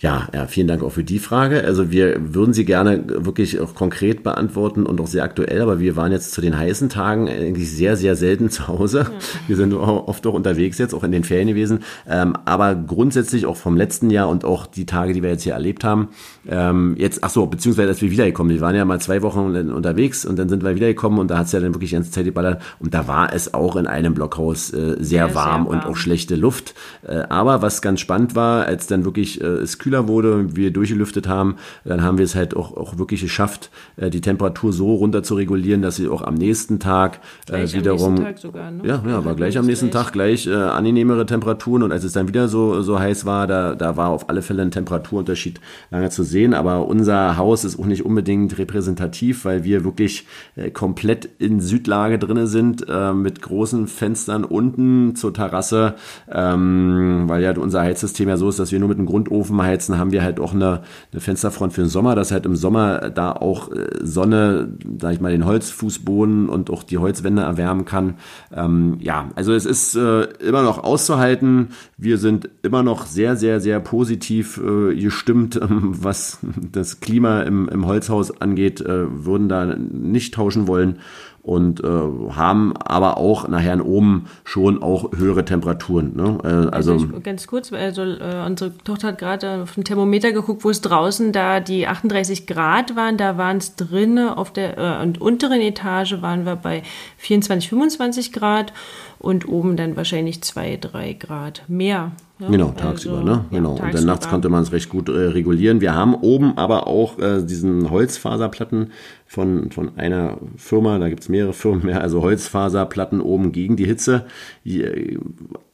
Ja, 0.00 0.28
ja, 0.34 0.46
vielen 0.46 0.66
Dank 0.66 0.82
auch 0.82 0.92
für 0.92 1.04
die 1.04 1.18
Frage. 1.18 1.64
Also 1.64 1.90
wir 1.90 2.34
würden 2.34 2.52
sie 2.52 2.64
gerne 2.64 3.04
wirklich 3.06 3.60
auch 3.60 3.74
konkret 3.74 4.22
beantworten 4.22 4.86
und 4.86 5.00
auch 5.00 5.06
sehr 5.06 5.22
aktuell, 5.22 5.62
aber 5.62 5.78
wir 5.78 5.96
waren 5.96 6.12
jetzt 6.12 6.32
zu 6.32 6.40
den 6.40 6.58
heißen 6.58 6.88
Tagen 6.88 7.28
eigentlich 7.28 7.70
sehr, 7.70 7.96
sehr 7.96 8.16
selten 8.16 8.50
zu 8.50 8.68
Hause. 8.68 9.06
Wir 9.46 9.56
sind 9.56 9.72
oft 9.72 10.26
auch 10.26 10.34
unterwegs 10.34 10.78
jetzt, 10.78 10.94
auch 10.94 11.04
in 11.04 11.12
den 11.12 11.24
Ferien 11.24 11.48
gewesen. 11.48 11.80
Ähm, 12.08 12.34
aber 12.44 12.74
grundsätzlich 12.74 13.46
auch 13.46 13.56
vom 13.56 13.76
letzten 13.76 14.10
Jahr 14.10 14.28
und 14.28 14.44
auch 14.44 14.66
die 14.66 14.86
Tage, 14.86 15.12
die 15.12 15.22
wir 15.22 15.30
jetzt 15.30 15.42
hier 15.42 15.54
erlebt 15.54 15.84
haben, 15.84 16.08
ähm, 16.46 16.96
jetzt, 16.98 17.22
ach 17.22 17.30
so, 17.30 17.46
beziehungsweise 17.46 17.88
als 17.88 18.02
wir 18.02 18.10
wiedergekommen, 18.10 18.52
wir 18.52 18.60
waren 18.60 18.74
ja 18.74 18.84
mal 18.84 19.00
zwei 19.00 19.22
Wochen 19.22 19.56
unterwegs 19.70 20.24
und 20.24 20.38
dann 20.38 20.48
sind 20.48 20.64
wir 20.64 20.74
wiedergekommen 20.74 21.18
und 21.18 21.30
da 21.30 21.38
hat 21.38 21.46
es 21.46 21.52
ja 21.52 21.60
dann 21.60 21.72
wirklich 21.74 21.90
die 21.90 21.96
ganze 21.96 22.10
Zeit 22.10 22.24
geballert 22.24 22.62
und 22.78 22.94
da 22.94 23.08
war 23.08 23.32
es 23.32 23.54
auch 23.54 23.76
in 23.76 23.86
einem 23.86 24.14
Blockhaus 24.14 24.72
äh, 24.72 24.96
sehr, 24.98 25.28
ja, 25.28 25.34
warm 25.34 25.34
sehr, 25.34 25.34
warm 25.34 25.66
und 25.66 25.86
auch 25.86 25.96
schlechte 25.96 26.36
Luft. 26.36 26.74
Äh, 27.06 27.22
aber 27.28 27.62
was 27.62 27.82
ganz 27.82 28.00
spannend 28.00 28.34
war, 28.34 28.66
als 28.66 28.86
dann 28.86 29.04
wirklich 29.04 29.40
äh, 29.40 29.46
es 29.46 29.78
kühler 29.84 30.08
wurde, 30.08 30.56
wir 30.56 30.70
durchgelüftet 30.70 31.28
haben, 31.28 31.56
dann 31.84 32.02
haben 32.02 32.16
wir 32.16 32.24
es 32.24 32.34
halt 32.34 32.56
auch, 32.56 32.74
auch 32.74 32.96
wirklich 32.96 33.20
geschafft, 33.20 33.70
äh, 33.98 34.08
die 34.08 34.22
Temperatur 34.22 34.72
so 34.72 34.94
runter 34.94 35.22
zu 35.22 35.34
regulieren, 35.34 35.82
dass 35.82 35.96
sie 35.96 36.08
auch 36.08 36.22
am 36.22 36.34
nächsten 36.34 36.80
Tag 36.80 37.20
äh, 37.50 37.70
wiederum. 37.74 38.16
Tag 38.16 38.38
sogar, 38.38 38.70
ne? 38.70 38.82
Ja, 38.82 39.02
ja, 39.06 39.18
aber 39.18 39.34
gleich 39.34 39.58
am 39.58 39.66
nächsten 39.66 39.90
gleich. 39.90 40.04
Tag 40.04 40.12
gleich 40.14 40.46
äh, 40.46 40.54
angenehmere 40.54 41.26
Temperaturen 41.26 41.82
und 41.82 41.92
als 41.92 42.02
es 42.02 42.14
dann 42.14 42.28
wieder 42.28 42.48
so, 42.48 42.80
so 42.80 42.98
heiß 42.98 43.26
war, 43.26 43.46
da, 43.46 43.74
da 43.74 43.98
war 43.98 44.08
auf 44.08 44.30
alle 44.30 44.40
Fälle 44.40 44.62
ein 44.62 44.70
Temperaturunterschied 44.70 45.60
lange 45.90 46.08
zu 46.08 46.22
sehen. 46.22 46.54
Aber 46.54 46.88
unser 46.88 47.36
Haus 47.36 47.64
ist 47.64 47.78
auch 47.78 47.84
nicht 47.84 48.06
unbedingt 48.06 48.56
repräsentativ, 48.56 49.44
weil 49.44 49.64
wir 49.64 49.84
wirklich 49.84 50.26
äh, 50.56 50.70
komplett 50.70 51.28
in 51.38 51.60
Südlage 51.60 52.18
drinne 52.18 52.46
sind, 52.46 52.86
äh, 52.88 53.12
mit 53.12 53.42
großen 53.42 53.86
Fenstern 53.86 54.44
unten 54.44 55.14
zur 55.14 55.34
Terrasse, 55.34 55.96
ähm, 56.32 57.24
weil 57.26 57.42
ja 57.42 57.54
unser 57.58 57.82
Heizsystem 57.82 58.30
ja 58.30 58.38
so 58.38 58.48
ist, 58.48 58.58
dass 58.58 58.72
wir 58.72 58.80
nur 58.80 58.88
mit 58.88 58.96
einem 58.96 59.06
Grundofen 59.06 59.60
heizen 59.60 59.73
heizen, 59.74 59.98
haben 59.98 60.12
wir 60.12 60.22
halt 60.22 60.40
auch 60.40 60.54
eine, 60.54 60.82
eine 61.12 61.20
Fensterfront 61.20 61.72
für 61.72 61.82
den 61.82 61.90
Sommer, 61.90 62.14
dass 62.14 62.30
halt 62.30 62.46
im 62.46 62.56
Sommer 62.56 63.10
da 63.10 63.32
auch 63.32 63.70
äh, 63.70 63.86
Sonne, 64.02 64.76
sag 65.00 65.14
ich 65.14 65.20
mal, 65.20 65.32
den 65.32 65.44
Holzfußboden 65.44 66.48
und 66.48 66.70
auch 66.70 66.82
die 66.82 66.98
Holzwände 66.98 67.42
erwärmen 67.42 67.84
kann. 67.84 68.14
Ähm, 68.54 68.96
ja, 69.00 69.30
also 69.34 69.52
es 69.52 69.66
ist 69.66 69.96
äh, 69.96 70.22
immer 70.46 70.62
noch 70.62 70.82
auszuhalten. 70.82 71.68
Wir 71.98 72.18
sind 72.18 72.48
immer 72.62 72.82
noch 72.82 73.06
sehr, 73.06 73.36
sehr, 73.36 73.60
sehr 73.60 73.80
positiv 73.80 74.58
äh, 74.58 74.94
gestimmt, 74.94 75.56
ähm, 75.62 75.94
was 76.00 76.38
das 76.72 77.00
Klima 77.00 77.42
im, 77.42 77.68
im 77.68 77.86
Holzhaus 77.86 78.40
angeht, 78.40 78.80
äh, 78.80 79.24
würden 79.24 79.48
da 79.48 79.66
nicht 79.66 80.34
tauschen 80.34 80.68
wollen 80.68 80.98
und 81.44 81.84
äh, 81.84 81.86
haben 82.30 82.74
aber 82.78 83.18
auch 83.18 83.46
nachher 83.48 83.84
oben 83.84 84.24
schon 84.44 84.82
auch 84.82 85.12
höhere 85.14 85.44
Temperaturen. 85.44 86.16
Ne? 86.16 86.38
Äh, 86.42 86.74
also, 86.74 86.92
also 86.92 86.94
ich, 86.94 87.22
ganz 87.22 87.46
kurz, 87.46 87.70
also 87.70 88.02
äh, 88.02 88.42
unsere 88.46 88.76
Tochter 88.78 89.08
hat 89.08 89.18
gerade 89.18 89.62
auf 89.62 89.74
dem 89.74 89.84
Thermometer 89.84 90.32
geguckt, 90.32 90.64
wo 90.64 90.70
es 90.70 90.80
draußen 90.80 91.32
da 91.32 91.60
die 91.60 91.86
38 91.86 92.46
Grad 92.46 92.96
waren, 92.96 93.18
da 93.18 93.36
waren 93.36 93.58
es 93.58 93.76
drinnen 93.76 94.30
auf 94.30 94.54
der 94.54 94.78
äh, 94.78 95.02
und 95.02 95.20
unteren 95.20 95.60
Etage 95.60 96.22
waren 96.22 96.46
wir 96.46 96.56
bei 96.56 96.82
24, 97.18 97.68
25 97.68 98.32
Grad 98.32 98.72
und 99.18 99.46
oben 99.46 99.76
dann 99.76 99.96
wahrscheinlich 99.96 100.42
2, 100.42 100.78
3 100.78 101.12
Grad 101.12 101.62
mehr. 101.68 102.12
Ja, 102.40 102.48
genau, 102.48 102.70
tagsüber, 102.70 103.18
also, 103.18 103.26
ne? 103.26 103.44
Genau. 103.50 103.76
Ja, 103.76 103.84
und 103.84 103.94
dann 103.94 104.06
nachts 104.06 104.28
konnte 104.28 104.48
man 104.48 104.62
es 104.64 104.72
recht 104.72 104.88
gut 104.88 105.08
äh, 105.08 105.12
regulieren. 105.12 105.80
Wir 105.80 105.94
haben 105.94 106.14
oben 106.14 106.58
aber 106.58 106.88
auch 106.88 107.18
äh, 107.18 107.42
diesen 107.42 107.90
Holzfaserplatten 107.90 108.90
von, 109.34 109.72
von 109.72 109.98
einer 109.98 110.38
Firma, 110.56 110.98
da 110.98 111.08
gibt 111.08 111.22
es 111.22 111.28
mehrere 111.28 111.52
Firmen 111.52 111.86
mehr, 111.86 112.00
also 112.00 112.22
Holzfaserplatten 112.22 113.20
oben 113.20 113.50
gegen 113.50 113.76
die 113.76 113.84
Hitze. 113.84 114.26
Äh, 114.64 115.18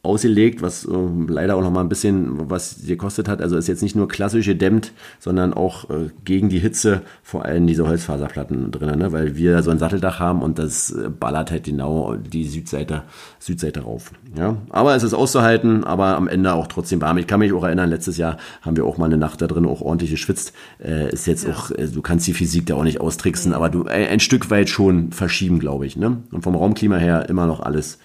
ausgelegt, 0.02 0.62
was 0.62 0.86
äh, 0.86 0.90
leider 1.28 1.56
auch 1.56 1.60
noch 1.60 1.70
mal 1.70 1.82
ein 1.82 1.90
bisschen 1.90 2.48
was 2.50 2.86
gekostet 2.86 3.28
hat. 3.28 3.42
Also 3.42 3.58
ist 3.58 3.68
jetzt 3.68 3.82
nicht 3.82 3.94
nur 3.94 4.08
klassisch 4.08 4.46
gedämmt, 4.46 4.92
sondern 5.18 5.52
auch 5.52 5.90
äh, 5.90 6.08
gegen 6.24 6.48
die 6.48 6.58
Hitze 6.58 7.02
vor 7.22 7.44
allem 7.44 7.66
diese 7.66 7.86
Holzfaserplatten 7.86 8.70
drin, 8.70 8.98
ne? 8.98 9.12
weil 9.12 9.36
wir 9.36 9.62
so 9.62 9.70
ein 9.70 9.78
Satteldach 9.78 10.18
haben 10.18 10.40
und 10.40 10.58
das 10.58 10.90
äh, 10.90 11.10
ballert 11.10 11.50
halt 11.50 11.64
genau 11.64 12.14
die 12.14 12.44
Südseite, 12.48 13.02
Südseite 13.38 13.80
rauf. 13.80 14.12
Ja? 14.38 14.56
Aber 14.70 14.94
es 14.94 15.02
ist 15.02 15.12
auszuhalten, 15.12 15.84
aber 15.84 16.16
am 16.16 16.28
Ende 16.28 16.54
auch 16.54 16.66
trotzdem 16.66 17.02
warm. 17.02 17.18
Ich 17.18 17.26
kann 17.26 17.40
mich 17.40 17.52
auch 17.52 17.64
erinnern, 17.64 17.90
letztes 17.90 18.16
Jahr 18.16 18.38
haben 18.62 18.78
wir 18.78 18.86
auch 18.86 18.96
mal 18.96 19.04
eine 19.04 19.18
Nacht 19.18 19.42
da 19.42 19.48
drin 19.48 19.66
auch 19.66 19.82
ordentlich 19.82 20.10
geschwitzt. 20.10 20.54
Äh, 20.82 21.12
ist 21.12 21.26
jetzt 21.26 21.44
ja. 21.44 21.52
auch, 21.52 21.70
du 21.70 22.00
kannst 22.00 22.26
die 22.26 22.32
Physik 22.32 22.64
da 22.64 22.76
auch 22.76 22.84
nicht 22.84 23.02
austricksen, 23.02 23.49
aber 23.52 23.68
du 23.68 23.86
ein, 23.86 24.20
Stück 24.20 24.50
weit 24.50 24.68
schon 24.68 25.12
verschieben, 25.12 25.58
glaube 25.58 25.86
ich. 25.86 25.96
Ne? 25.96 26.22
Und 26.30 26.42
vom 26.42 26.54
Raumklima 26.54 26.96
her 26.96 27.28
immer 27.28 27.46
noch 27.46 27.60
alles 27.60 27.98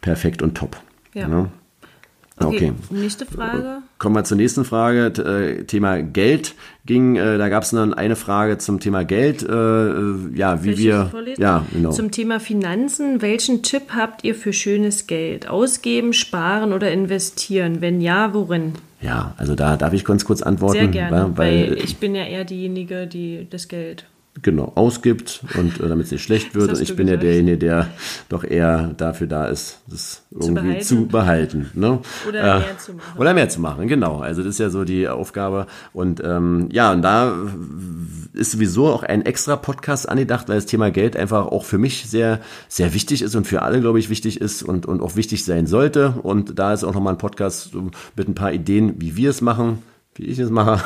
perfekt 0.00 0.42
und 0.42 0.56
top. 0.56 0.76
Ja. 1.14 1.28
Ne? 1.28 1.50
Okay. 2.40 2.72
Nächste 2.90 3.26
Frage. 3.26 3.82
Kommen 3.98 4.14
wir 4.14 4.24
zur 4.24 4.36
nächsten 4.36 4.64
Frage. 4.64 5.06
Äh, 5.06 5.64
Thema 5.64 6.00
Geld 6.02 6.54
ging. 6.86 7.16
Äh, 7.16 7.38
da 7.38 7.48
gab 7.48 7.64
es 7.64 7.70
dann 7.70 7.94
eine 7.94 8.16
Frage 8.16 8.58
zum 8.58 8.80
Thema 8.80 9.04
Geld. 9.04 9.42
Äh, 9.42 10.36
ja, 10.36 10.62
wie 10.62 10.78
wir. 10.78 11.10
Ja, 11.36 11.66
genau. 11.72 11.90
Zum 11.90 12.10
Thema 12.10 12.38
Finanzen. 12.38 13.22
Welchen 13.22 13.62
Tipp 13.62 13.94
habt 13.94 14.24
ihr 14.24 14.34
für 14.34 14.52
schönes 14.52 15.06
Geld? 15.06 15.48
Ausgeben, 15.48 16.12
sparen 16.12 16.72
oder 16.72 16.92
investieren? 16.92 17.80
Wenn 17.80 18.00
ja, 18.00 18.32
worin? 18.34 18.74
Ja, 19.00 19.34
also 19.36 19.54
da 19.54 19.76
darf 19.76 19.92
ich 19.92 20.04
ganz 20.04 20.24
kurz 20.24 20.42
antworten. 20.42 20.78
Sehr 20.78 20.88
gerne, 20.88 21.16
wa? 21.16 21.32
weil, 21.36 21.78
ich 21.82 21.98
bin 21.98 22.14
ja 22.14 22.24
eher 22.24 22.44
diejenige, 22.44 23.06
die 23.06 23.46
das 23.48 23.68
Geld 23.68 24.06
genau 24.42 24.72
ausgibt 24.74 25.40
und 25.56 25.80
äh, 25.80 25.88
damit 25.88 26.06
es 26.06 26.12
nicht 26.12 26.22
schlecht 26.22 26.54
wird. 26.54 26.70
Und 26.70 26.80
ich 26.80 26.94
bin 26.96 27.06
ja 27.06 27.14
gesagt. 27.14 27.22
derjenige, 27.24 27.58
der 27.58 27.88
doch 28.28 28.44
eher 28.44 28.94
dafür 28.96 29.26
da 29.26 29.46
ist, 29.46 29.80
das 29.86 30.22
irgendwie 30.30 30.78
zu 30.80 31.06
behalten. 31.06 31.70
ne? 31.74 32.00
Oder 32.28 32.58
mehr 32.58 32.78
zu 32.78 32.92
machen. 32.92 33.18
Oder 33.18 33.34
mehr 33.34 33.48
zu 33.48 33.60
machen, 33.60 33.88
genau. 33.88 34.18
Also 34.20 34.42
das 34.42 34.54
ist 34.54 34.58
ja 34.60 34.70
so 34.70 34.84
die 34.84 35.08
Aufgabe. 35.08 35.66
Und 35.92 36.22
ähm, 36.24 36.68
ja, 36.70 36.92
und 36.92 37.02
da 37.02 37.34
ist 38.32 38.52
sowieso 38.52 38.88
auch 38.88 39.02
ein 39.02 39.24
extra 39.24 39.56
Podcast 39.56 40.08
angedacht, 40.08 40.48
weil 40.48 40.56
das 40.56 40.66
Thema 40.66 40.90
Geld 40.90 41.16
einfach 41.16 41.46
auch 41.46 41.64
für 41.64 41.78
mich 41.78 42.08
sehr, 42.08 42.40
sehr 42.68 42.94
wichtig 42.94 43.22
ist 43.22 43.34
und 43.34 43.46
für 43.46 43.62
alle, 43.62 43.80
glaube 43.80 43.98
ich, 43.98 44.10
wichtig 44.10 44.40
ist 44.40 44.62
und, 44.62 44.86
und 44.86 45.00
auch 45.00 45.16
wichtig 45.16 45.44
sein 45.44 45.66
sollte. 45.66 46.14
Und 46.22 46.58
da 46.58 46.72
ist 46.72 46.84
auch 46.84 46.94
nochmal 46.94 47.14
ein 47.14 47.18
Podcast 47.18 47.72
mit 48.16 48.28
ein 48.28 48.34
paar 48.34 48.52
Ideen, 48.52 48.94
wie 48.98 49.16
wir 49.16 49.30
es 49.30 49.40
machen, 49.40 49.82
wie 50.14 50.24
ich 50.24 50.38
es 50.38 50.50
mache 50.50 50.82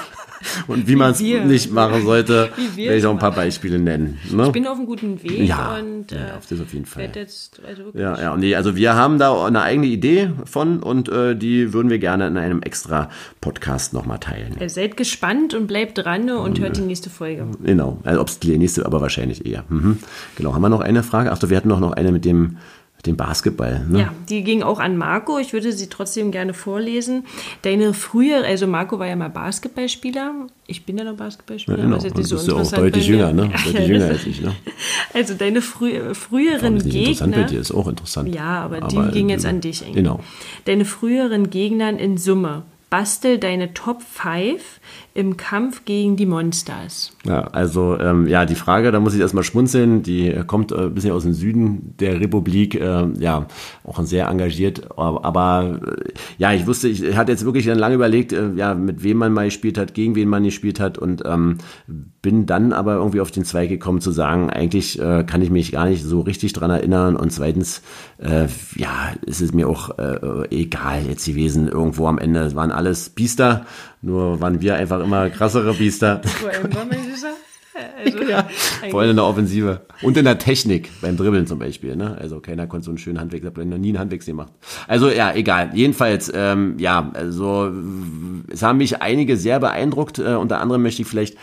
und 0.69 0.89
wie 0.89 0.97
man 0.97 1.11
es 1.13 1.21
nicht 1.21 1.73
machen 1.73 2.05
sollte. 2.05 2.51
Werde 2.77 2.97
ich 2.97 3.05
auch 3.07 3.11
ein 3.11 3.19
paar. 3.19 3.33
Beispiele 3.33 3.79
nennen. 3.79 4.19
Ne? 4.31 4.47
Ich 4.47 4.53
bin 4.53 4.67
auf 4.67 4.77
einem 4.77 4.87
guten 4.87 5.23
Weg 5.23 5.41
Ja, 5.49 5.77
und 5.79 6.13
ja, 6.13 6.19
äh, 6.19 6.33
auf 6.37 6.47
das 6.47 6.61
auf 6.61 6.73
jeden 6.75 6.85
Fall. 6.85 7.11
jetzt 7.15 7.61
also 7.67 7.85
Ja, 7.99 8.21
ja, 8.21 8.37
nee, 8.37 8.55
also 8.55 8.77
wir 8.77 8.95
haben 8.95 9.19
da 9.19 9.45
eine 9.47 9.63
eigene 9.63 9.87
Idee 9.87 10.31
von 10.45 10.83
und 10.83 11.09
äh, 11.09 11.35
die 11.35 11.73
würden 11.73 11.89
wir 11.91 11.99
gerne 11.99 12.27
in 12.27 12.37
einem 12.37 12.61
extra 12.63 13.09
Podcast 13.41 13.95
nochmal 13.95 14.19
teilen. 14.19 14.61
Äh, 14.61 14.69
Seid 14.69 14.97
gespannt 14.97 15.55
und 15.55 15.67
bleibt 15.67 15.99
dran 15.99 16.31
und 16.31 16.61
hört 16.61 16.77
die 16.77 16.83
nächste 16.83 17.09
Folge. 17.11 17.47
Genau, 17.65 17.99
also 18.05 18.21
ob 18.21 18.29
es 18.29 18.39
die 18.39 18.57
nächste, 18.59 18.85
aber 18.85 19.01
wahrscheinlich 19.01 19.47
eher. 19.47 19.65
Mhm. 19.69 19.99
Genau, 20.37 20.55
haben 20.55 20.63
wir 20.63 20.69
noch 20.69 20.81
eine 20.81 21.03
Frage? 21.03 21.33
Ach 21.33 21.41
so, 21.41 21.49
wir 21.51 21.57
hatten 21.57 21.69
doch 21.71 21.81
noch 21.81 21.93
eine 21.93 22.13
mit 22.13 22.25
dem, 22.25 22.59
dem 23.07 23.17
Basketball. 23.17 23.85
Ne? 23.89 24.01
Ja, 24.01 24.15
die 24.29 24.45
ging 24.45 24.63
auch 24.63 24.79
an 24.79 24.97
Marco. 24.97 25.39
Ich 25.39 25.53
würde 25.53 25.73
sie 25.73 25.89
trotzdem 25.89 26.31
gerne 26.31 26.55
vorlesen. 26.55 27.25
Deine 27.63 27.95
frühere, 27.95 28.45
also 28.45 28.69
Marco 28.69 28.99
war 29.01 29.09
ja 29.09 29.17
mal 29.17 29.29
Basketballspieler. 29.29 30.47
Ich 30.69 30.85
bin 30.87 30.99
ja 30.99 31.05
noch 31.05 31.17
Basketballspieler. 31.17 31.79
Genau, 31.79 31.97
was 31.97 32.05
jetzt 32.05 32.13
und 32.13 32.19
nicht 32.19 32.29
so 32.29 32.37
bist 32.37 32.49
du 32.49 32.57
auch 32.57 32.71
deutlich 32.73 33.07
jünger, 33.09 33.33
ne? 33.33 33.43
Ja, 33.43 33.49
Deutlich 33.49 33.73
das 33.75 33.89
jünger 33.89 34.05
ist- 34.07 34.11
als 34.13 34.27
ich, 34.27 34.41
ne? 34.41 34.55
Also 35.15 35.35
deine 35.35 35.61
frü 35.63 36.15
früheren 36.15 36.77
ist 36.77 36.85
nicht 36.87 36.95
interessant 36.97 37.33
bei 37.33 37.39
Gegner. 37.39 37.51
dir? 37.53 37.61
Ist 37.61 37.73
auch 37.73 37.89
interessant. 37.89 38.35
Ja, 38.35 38.63
aber, 38.63 38.81
die 38.83 39.11
ging 39.13 39.29
jetzt 39.29 39.47
an 39.47 39.61
dich. 39.61 39.83
Inge. 39.83 39.95
Genau. 39.95 40.21
Deine 40.65 40.85
früheren 40.85 41.51
Gegnern 41.51 41.97
in 41.99 42.17
Summe. 42.19 42.63
Bastel 42.93 43.39
deine 43.39 43.73
Top 43.73 44.03
5 44.03 44.61
im 45.15 45.39
Kampf 45.39 45.87
gegen 45.87 46.17
die 46.17 46.27
Monsters. 46.27 47.17
Ja, 47.25 47.45
also 47.45 47.99
ähm, 47.99 48.27
ja, 48.27 48.45
die 48.45 48.55
Frage, 48.55 48.93
da 48.93 49.01
muss 49.01 49.15
ich 49.15 49.21
erstmal 49.21 49.45
schmunzeln, 49.45 50.03
die 50.03 50.31
kommt 50.47 50.73
äh, 50.73 50.77
ein 50.77 50.93
bisschen 50.93 51.13
aus 51.13 51.23
dem 51.23 51.33
Süden 51.33 51.95
der 52.01 52.21
Republik, 52.21 52.75
äh, 52.75 53.07
ja, 53.19 53.47
auch 53.85 54.03
sehr 54.03 54.29
engagiert, 54.29 54.91
aber, 54.99 55.81
äh, 55.87 56.13
ja, 56.37 56.53
ich 56.53 56.67
wusste, 56.67 56.89
ich 56.89 57.17
hatte 57.17 57.33
jetzt 57.33 57.47
wirklich 57.47 57.65
dann 57.65 57.79
lange 57.79 57.95
überlegt, 57.95 58.35
äh, 58.35 58.51
ja, 58.57 58.75
mit 58.75 59.03
wem 59.03 59.17
man 59.17 59.33
mal 59.33 59.47
gespielt 59.47 59.79
hat, 59.79 59.95
gegen 59.95 60.15
wen 60.15 60.29
man 60.29 60.45
gespielt 60.45 60.79
hat. 60.79 60.99
Und 60.99 61.23
ähm, 61.25 61.57
bin 62.21 62.47
dann 62.47 62.73
aber 62.73 62.97
irgendwie 62.97 63.21
auf 63.21 63.31
den 63.31 63.45
Zweig 63.45 63.69
gekommen 63.69 64.01
zu 64.01 64.13
sagen, 64.13 64.51
eigentlich 64.51 64.99
äh, 65.01 65.25
kann 65.25 65.41
ich 65.41 65.51
mich 65.51 65.73
gar 65.73 65.87
nicht 65.87 66.05
so 66.05 66.21
richtig 66.21 66.53
dran 66.53 66.71
erinnern. 66.71 67.17
Und 67.17 67.33
zweitens, 67.33 67.83
äh, 68.23 68.47
ja, 68.77 69.13
ist 69.27 69.41
es 69.41 69.53
mir 69.53 69.69
auch 69.69 69.99
äh, 69.99 70.49
egal 70.51 71.05
jetzt 71.07 71.27
gewesen, 71.27 71.69
irgendwo 71.69 72.07
am 72.07 72.19
Ende, 72.19 72.41
es 72.41 72.55
waren 72.55 72.71
alles 72.71 73.11
Biester, 73.11 73.67
nur 74.01 74.41
waren 74.41 74.61
wir 74.61 74.77
einfach 74.77 75.01
immer 75.01 75.31
krassere 75.31 75.75
Biester. 75.75 76.23
Süßer? 77.13 77.33
Also, 78.05 78.23
Ja, 78.25 78.47
vor 78.91 79.01
allem 79.01 79.11
in 79.11 79.17
der 79.17 79.25
Offensive. 79.25 79.81
Und 80.03 80.17
in 80.17 80.25
der 80.25 80.39
Technik, 80.39 80.91
beim 81.01 81.17
Dribbeln 81.17 81.47
zum 81.47 81.59
Beispiel. 81.59 81.97
Ne? 81.97 82.17
Also 82.21 82.41
keiner 82.41 82.67
konnte 82.67 82.85
so 82.85 82.91
einen 82.91 82.99
schönen 82.99 83.19
Handweg, 83.19 83.41
ich 83.41 83.47
habe 83.47 83.65
noch 83.65 83.79
nie 83.79 83.89
einen 83.89 83.99
Handweg 83.99 84.25
gemacht. 84.25 84.53
Also 84.89 85.11
ja, 85.11 85.33
egal. 85.35 85.71
Jedenfalls, 85.75 86.31
ähm, 86.35 86.77
ja, 86.79 87.11
also 87.15 87.73
es 88.51 88.63
haben 88.63 88.79
mich 88.79 89.01
einige 89.01 89.37
sehr 89.37 89.59
beeindruckt. 89.61 90.19
Äh, 90.19 90.35
unter 90.35 90.61
anderem 90.61 90.83
möchte 90.83 91.03
ich 91.03 91.09
vielleicht 91.09 91.37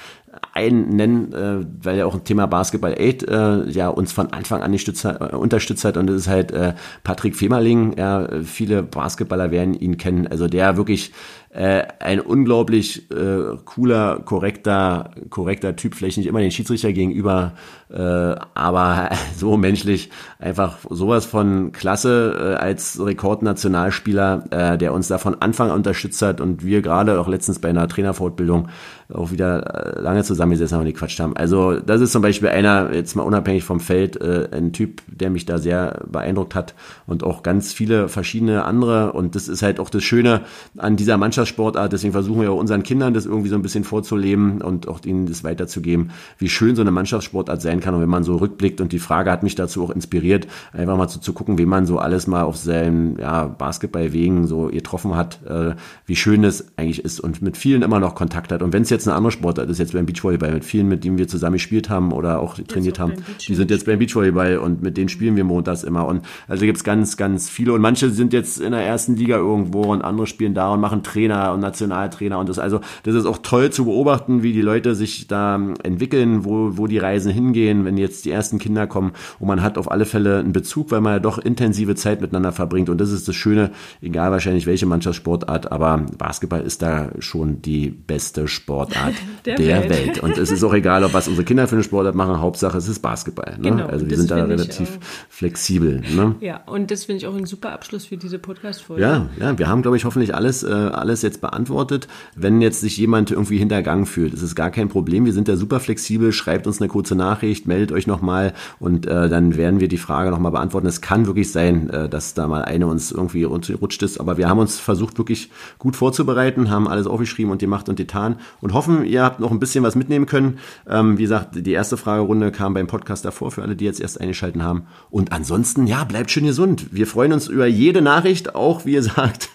einen 0.53 0.95
nennen, 0.95 1.33
äh, 1.33 1.65
weil 1.83 1.97
ja 1.97 2.05
auch 2.05 2.15
ein 2.15 2.23
Thema 2.23 2.47
Basketball 2.47 2.93
8 2.93 3.23
äh, 3.23 3.69
ja 3.69 3.89
uns 3.89 4.11
von 4.11 4.33
Anfang 4.33 4.61
an 4.61 4.73
hat, 4.73 5.33
äh, 5.33 5.35
unterstützt 5.35 5.85
hat 5.85 5.97
und 5.97 6.07
das 6.07 6.15
ist 6.15 6.27
halt 6.27 6.51
äh, 6.51 6.73
Patrick 7.03 7.35
Femerling. 7.35 7.97
Ja, 7.97 8.27
viele 8.43 8.83
Basketballer 8.83 9.51
werden 9.51 9.73
ihn 9.73 9.97
kennen. 9.97 10.27
Also 10.27 10.47
der 10.47 10.77
wirklich 10.77 11.11
äh, 11.51 11.83
ein 11.99 12.19
unglaublich 12.19 13.09
äh, 13.11 13.57
cooler, 13.65 14.19
korrekter, 14.19 15.11
korrekter 15.31 15.75
Typ, 15.75 15.95
vielleicht 15.95 16.17
nicht 16.17 16.27
immer 16.27 16.41
den 16.41 16.51
Schiedsrichter 16.51 16.93
gegenüber, 16.93 17.53
äh, 17.91 17.97
aber 17.97 19.09
so 19.35 19.57
menschlich 19.57 20.11
einfach 20.37 20.77
sowas 20.89 21.25
von 21.25 21.71
klasse 21.71 22.35
äh, 22.39 22.63
als 22.63 23.03
Rekordnationalspieler, 23.03 24.43
äh, 24.51 24.77
der 24.77 24.93
uns 24.93 25.07
da 25.07 25.17
von 25.17 25.41
Anfang 25.41 25.71
an 25.71 25.77
unterstützt 25.77 26.21
hat 26.21 26.39
und 26.39 26.63
wir 26.63 26.83
gerade 26.83 27.19
auch 27.19 27.27
letztens 27.27 27.59
bei 27.59 27.69
einer 27.69 27.87
Trainerfortbildung 27.87 28.69
auch 29.13 29.31
wieder 29.31 29.97
äh, 29.97 30.01
lange 30.01 30.23
zusammengesessen 30.23 30.77
haben 30.77 30.85
und 30.85 30.93
gequatscht 30.93 31.19
haben. 31.19 31.35
Also 31.35 31.79
das 31.79 31.99
ist 31.99 32.11
zum 32.11 32.21
Beispiel 32.21 32.49
einer, 32.49 32.93
jetzt 32.93 33.15
mal 33.15 33.23
unabhängig 33.23 33.63
vom 33.63 33.79
Feld, 33.79 34.21
äh, 34.21 34.49
ein 34.51 34.71
Typ, 34.71 35.01
der 35.07 35.31
mich 35.31 35.45
da 35.45 35.57
sehr 35.57 36.03
beeindruckt 36.07 36.53
hat 36.53 36.75
und 37.07 37.23
auch 37.23 37.41
ganz 37.41 37.73
viele 37.73 38.07
verschiedene 38.07 38.65
andere. 38.65 39.13
Und 39.13 39.35
das 39.35 39.47
ist 39.47 39.63
halt 39.63 39.79
auch 39.79 39.89
das 39.89 40.03
Schöne 40.03 40.41
an 40.77 40.95
dieser 40.95 41.17
Mannschaftssportart, 41.17 41.91
deswegen 41.91 42.13
versuchen 42.13 42.41
wir 42.41 42.51
auch 42.51 42.59
unseren 42.59 42.83
Kindern 42.83 43.15
das 43.15 43.25
irgendwie 43.25 43.49
so 43.49 43.55
ein 43.55 43.63
bisschen 43.63 43.83
vorzuleben 43.83 44.61
und 44.61 44.87
auch 44.87 45.03
ihnen 45.03 45.25
das 45.25 45.43
weiterzugeben, 45.43 46.11
wie 46.37 46.49
schön 46.49 46.75
so 46.75 46.81
eine 46.81 46.91
Mannschaftssportart 46.91 47.61
sein 47.61 47.79
kann. 47.79 47.95
Und 47.95 48.01
wenn 48.01 48.09
man 48.09 48.23
so 48.23 48.35
rückblickt 48.35 48.79
und 48.79 48.91
die 48.91 48.99
Frage 48.99 49.31
hat 49.31 49.41
mich 49.41 49.55
dazu 49.55 49.83
auch 49.83 49.89
inspiriert, 49.89 50.47
einfach 50.71 50.97
mal 50.97 51.09
so 51.09 51.19
zu 51.19 51.33
gucken, 51.33 51.57
wie 51.57 51.65
man 51.65 51.87
so 51.87 51.97
alles 51.97 52.27
mal 52.27 52.43
auf 52.43 52.57
seinen 52.57 53.17
ja, 53.17 53.47
Basketballwegen 53.47 54.45
so 54.45 54.67
getroffen 54.67 55.15
hat, 55.15 55.39
äh, 55.47 55.73
wie 56.05 56.15
schön 56.15 56.43
das 56.43 56.67
eigentlich 56.77 57.03
ist 57.03 57.19
und 57.19 57.41
mit 57.41 57.57
vielen 57.57 57.81
immer 57.81 57.99
noch 57.99 58.13
Kontakt 58.13 58.51
hat. 58.51 58.61
Und 58.61 58.71
wenn 58.71 58.83
es 58.83 58.89
jetzt 58.89 58.98
eine 59.07 59.15
andere 59.15 59.31
Sportart 59.31 59.69
ist, 59.69 59.77
jetzt 59.77 59.93
beim 59.93 60.05
Beachvolleyball, 60.05 60.53
mit 60.53 60.65
vielen, 60.65 60.87
mit 60.87 61.03
denen 61.03 61.17
wir 61.17 61.27
zusammen 61.27 61.53
gespielt 61.53 61.89
haben 61.89 62.11
oder 62.11 62.39
auch 62.39 62.55
trainiert 62.55 62.99
auch 62.99 63.03
haben, 63.03 63.13
die 63.47 63.55
sind 63.55 63.71
jetzt 63.71 63.85
beim 63.85 63.99
Beachvolleyball 63.99 64.57
und 64.57 64.81
mit 64.81 64.97
denen 64.97 65.09
spielen 65.09 65.35
wir 65.35 65.43
montags 65.43 65.83
immer. 65.83 66.07
Und 66.07 66.25
also 66.47 66.65
gibt's 66.65 66.83
ganz, 66.83 67.17
ganz 67.17 67.49
viele. 67.49 67.73
Und 67.73 67.81
manche 67.81 68.09
sind 68.09 68.33
jetzt 68.33 68.59
in 68.59 68.71
der 68.71 68.81
ersten 68.81 69.15
Liga 69.15 69.37
irgendwo 69.37 69.81
und 69.81 70.01
andere 70.01 70.27
spielen 70.27 70.53
da 70.53 70.73
und 70.73 70.81
machen 70.81 71.03
Trainer 71.03 71.53
und 71.53 71.59
Nationaltrainer. 71.59 72.39
Und 72.39 72.49
das 72.49 72.59
also, 72.59 72.81
das 73.03 73.15
ist 73.15 73.25
auch 73.25 73.39
toll 73.41 73.69
zu 73.69 73.85
beobachten, 73.85 74.43
wie 74.43 74.53
die 74.53 74.61
Leute 74.61 74.95
sich 74.95 75.27
da 75.27 75.55
entwickeln, 75.83 76.45
wo, 76.45 76.77
wo 76.77 76.87
die 76.87 76.97
Reisen 76.97 77.31
hingehen, 77.31 77.85
wenn 77.85 77.97
jetzt 77.97 78.25
die 78.25 78.31
ersten 78.31 78.59
Kinder 78.59 78.87
kommen. 78.87 79.11
Und 79.39 79.47
man 79.47 79.61
hat 79.61 79.77
auf 79.77 79.91
alle 79.91 80.05
Fälle 80.05 80.39
einen 80.39 80.53
Bezug, 80.53 80.91
weil 80.91 81.01
man 81.01 81.13
ja 81.13 81.19
doch 81.19 81.37
intensive 81.37 81.95
Zeit 81.95 82.21
miteinander 82.21 82.51
verbringt. 82.51 82.89
Und 82.89 82.99
das 82.99 83.11
ist 83.11 83.27
das 83.27 83.35
Schöne, 83.35 83.71
egal 84.01 84.31
wahrscheinlich 84.31 84.65
welche 84.65 84.85
Mannschaftssportart, 84.85 85.71
aber 85.71 86.05
Basketball 86.17 86.61
ist 86.61 86.81
da 86.81 87.09
schon 87.19 87.61
die 87.61 87.89
beste 87.89 88.47
Sportart 88.47 88.88
der, 89.45 89.55
Der 89.55 89.83
Welt. 89.83 89.89
Welt. 89.89 90.23
und 90.23 90.37
es 90.37 90.51
ist 90.51 90.63
auch 90.63 90.73
egal, 90.73 91.03
ob 91.03 91.13
was 91.13 91.27
unsere 91.27 91.45
Kinder 91.45 91.67
für 91.67 91.75
eine 91.75 91.83
Sportart 91.83 92.15
machen, 92.15 92.39
Hauptsache 92.39 92.77
es 92.77 92.87
ist 92.87 92.99
Basketball. 92.99 93.57
Ne? 93.57 93.69
Genau, 93.69 93.85
also 93.85 94.09
wir 94.09 94.17
sind 94.17 94.31
da 94.31 94.37
finde 94.37 94.55
ich 94.55 94.61
relativ 94.61 94.97
auch. 94.97 95.29
flexibel. 95.29 96.01
Ne? 96.15 96.35
Ja, 96.41 96.61
und 96.65 96.91
das 96.91 97.05
finde 97.05 97.17
ich 97.17 97.27
auch 97.27 97.35
ein 97.35 97.45
super 97.45 97.71
Abschluss 97.71 98.05
für 98.05 98.17
diese 98.17 98.39
Podcast-Folge. 98.39 99.01
Ja, 99.01 99.27
ja, 99.39 99.57
wir 99.57 99.67
haben, 99.67 99.81
glaube 99.81 99.97
ich, 99.97 100.05
hoffentlich 100.05 100.35
alles, 100.35 100.63
äh, 100.63 100.67
alles 100.69 101.21
jetzt 101.21 101.41
beantwortet. 101.41 102.07
Wenn 102.35 102.61
jetzt 102.61 102.81
sich 102.81 102.97
jemand 102.97 103.31
irgendwie 103.31 103.57
hintergangen 103.57 104.05
fühlt, 104.05 104.33
ist 104.33 104.41
es 104.41 104.55
gar 104.55 104.71
kein 104.71 104.89
Problem. 104.89 105.25
Wir 105.25 105.33
sind 105.33 105.47
da 105.47 105.55
super 105.55 105.79
flexibel. 105.79 106.31
Schreibt 106.31 106.67
uns 106.67 106.81
eine 106.81 106.87
kurze 106.89 107.15
Nachricht, 107.15 107.67
meldet 107.67 107.91
euch 107.91 108.07
nochmal 108.07 108.53
und 108.79 109.05
äh, 109.05 109.29
dann 109.29 109.55
werden 109.57 109.79
wir 109.79 109.87
die 109.87 109.97
Frage 109.97 110.31
nochmal 110.31 110.51
beantworten. 110.51 110.87
Es 110.87 111.01
kann 111.01 111.25
wirklich 111.27 111.51
sein, 111.51 111.89
äh, 111.89 112.09
dass 112.09 112.33
da 112.33 112.47
mal 112.47 112.63
eine 112.63 112.87
uns 112.87 113.11
irgendwie 113.11 113.43
rutscht 113.43 114.03
ist, 114.03 114.19
aber 114.19 114.37
wir 114.37 114.49
haben 114.49 114.59
uns 114.59 114.79
versucht, 114.79 115.17
wirklich 115.17 115.49
gut 115.77 115.95
vorzubereiten, 115.95 116.69
haben 116.69 116.87
alles 116.87 117.07
aufgeschrieben 117.07 117.51
und 117.51 117.59
gemacht 117.59 117.89
und 117.89 117.95
getan 117.95 118.37
und 118.61 118.73
hoffen, 118.73 118.78
ihr 118.87 119.23
habt 119.23 119.39
noch 119.39 119.51
ein 119.51 119.59
bisschen 119.59 119.83
was 119.83 119.95
mitnehmen 119.95 120.25
können. 120.25 120.59
Ähm, 120.87 121.17
wie 121.17 121.23
gesagt, 121.23 121.49
die 121.53 121.71
erste 121.71 121.97
Fragerunde 121.97 122.51
kam 122.51 122.73
beim 122.73 122.87
Podcast 122.87 123.25
davor, 123.25 123.51
für 123.51 123.61
alle, 123.61 123.75
die 123.75 123.85
jetzt 123.85 123.99
erst 123.99 124.19
eingeschalten 124.21 124.63
haben. 124.63 124.83
Und 125.09 125.31
ansonsten, 125.31 125.87
ja, 125.87 126.03
bleibt 126.03 126.31
schön 126.31 126.45
gesund. 126.45 126.87
Wir 126.91 127.07
freuen 127.07 127.33
uns 127.33 127.47
über 127.47 127.67
jede 127.67 128.01
Nachricht, 128.01 128.55
auch 128.55 128.85
wie 128.85 128.93
ihr 128.93 129.03
sagt. 129.03 129.49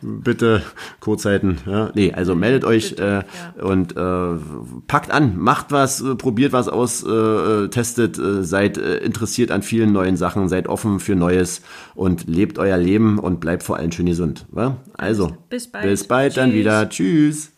Bitte, 0.00 0.62
Kurzzeiten. 1.00 1.58
Ja. 1.66 1.90
Nee, 1.94 2.12
also 2.12 2.34
meldet 2.34 2.64
euch 2.64 2.90
Bitte, 2.90 3.24
äh, 3.56 3.62
und 3.62 3.96
äh, 3.96 4.40
packt 4.86 5.10
an, 5.10 5.38
macht 5.38 5.70
was, 5.70 6.00
äh, 6.00 6.14
probiert 6.14 6.52
was 6.52 6.68
aus, 6.68 7.04
äh, 7.04 7.68
testet, 7.68 8.18
äh, 8.18 8.42
seid 8.42 8.78
äh, 8.78 8.98
interessiert 8.98 9.50
an 9.50 9.62
vielen 9.62 9.92
neuen 9.92 10.16
Sachen, 10.16 10.48
seid 10.48 10.68
offen 10.68 11.00
für 11.00 11.14
Neues 11.14 11.62
und 11.94 12.26
lebt 12.26 12.58
euer 12.58 12.76
Leben 12.76 13.18
und 13.18 13.40
bleibt 13.40 13.62
vor 13.62 13.76
allem 13.76 13.92
schön 13.92 14.06
gesund. 14.06 14.46
Wa? 14.50 14.78
Also, 14.94 15.36
Bis 15.48 15.70
bald. 15.70 15.84
Bis 15.84 16.04
bald 16.04 16.36
dann 16.36 16.50
Tschüss. 16.50 16.58
wieder. 16.58 16.88
Tschüss. 16.88 17.51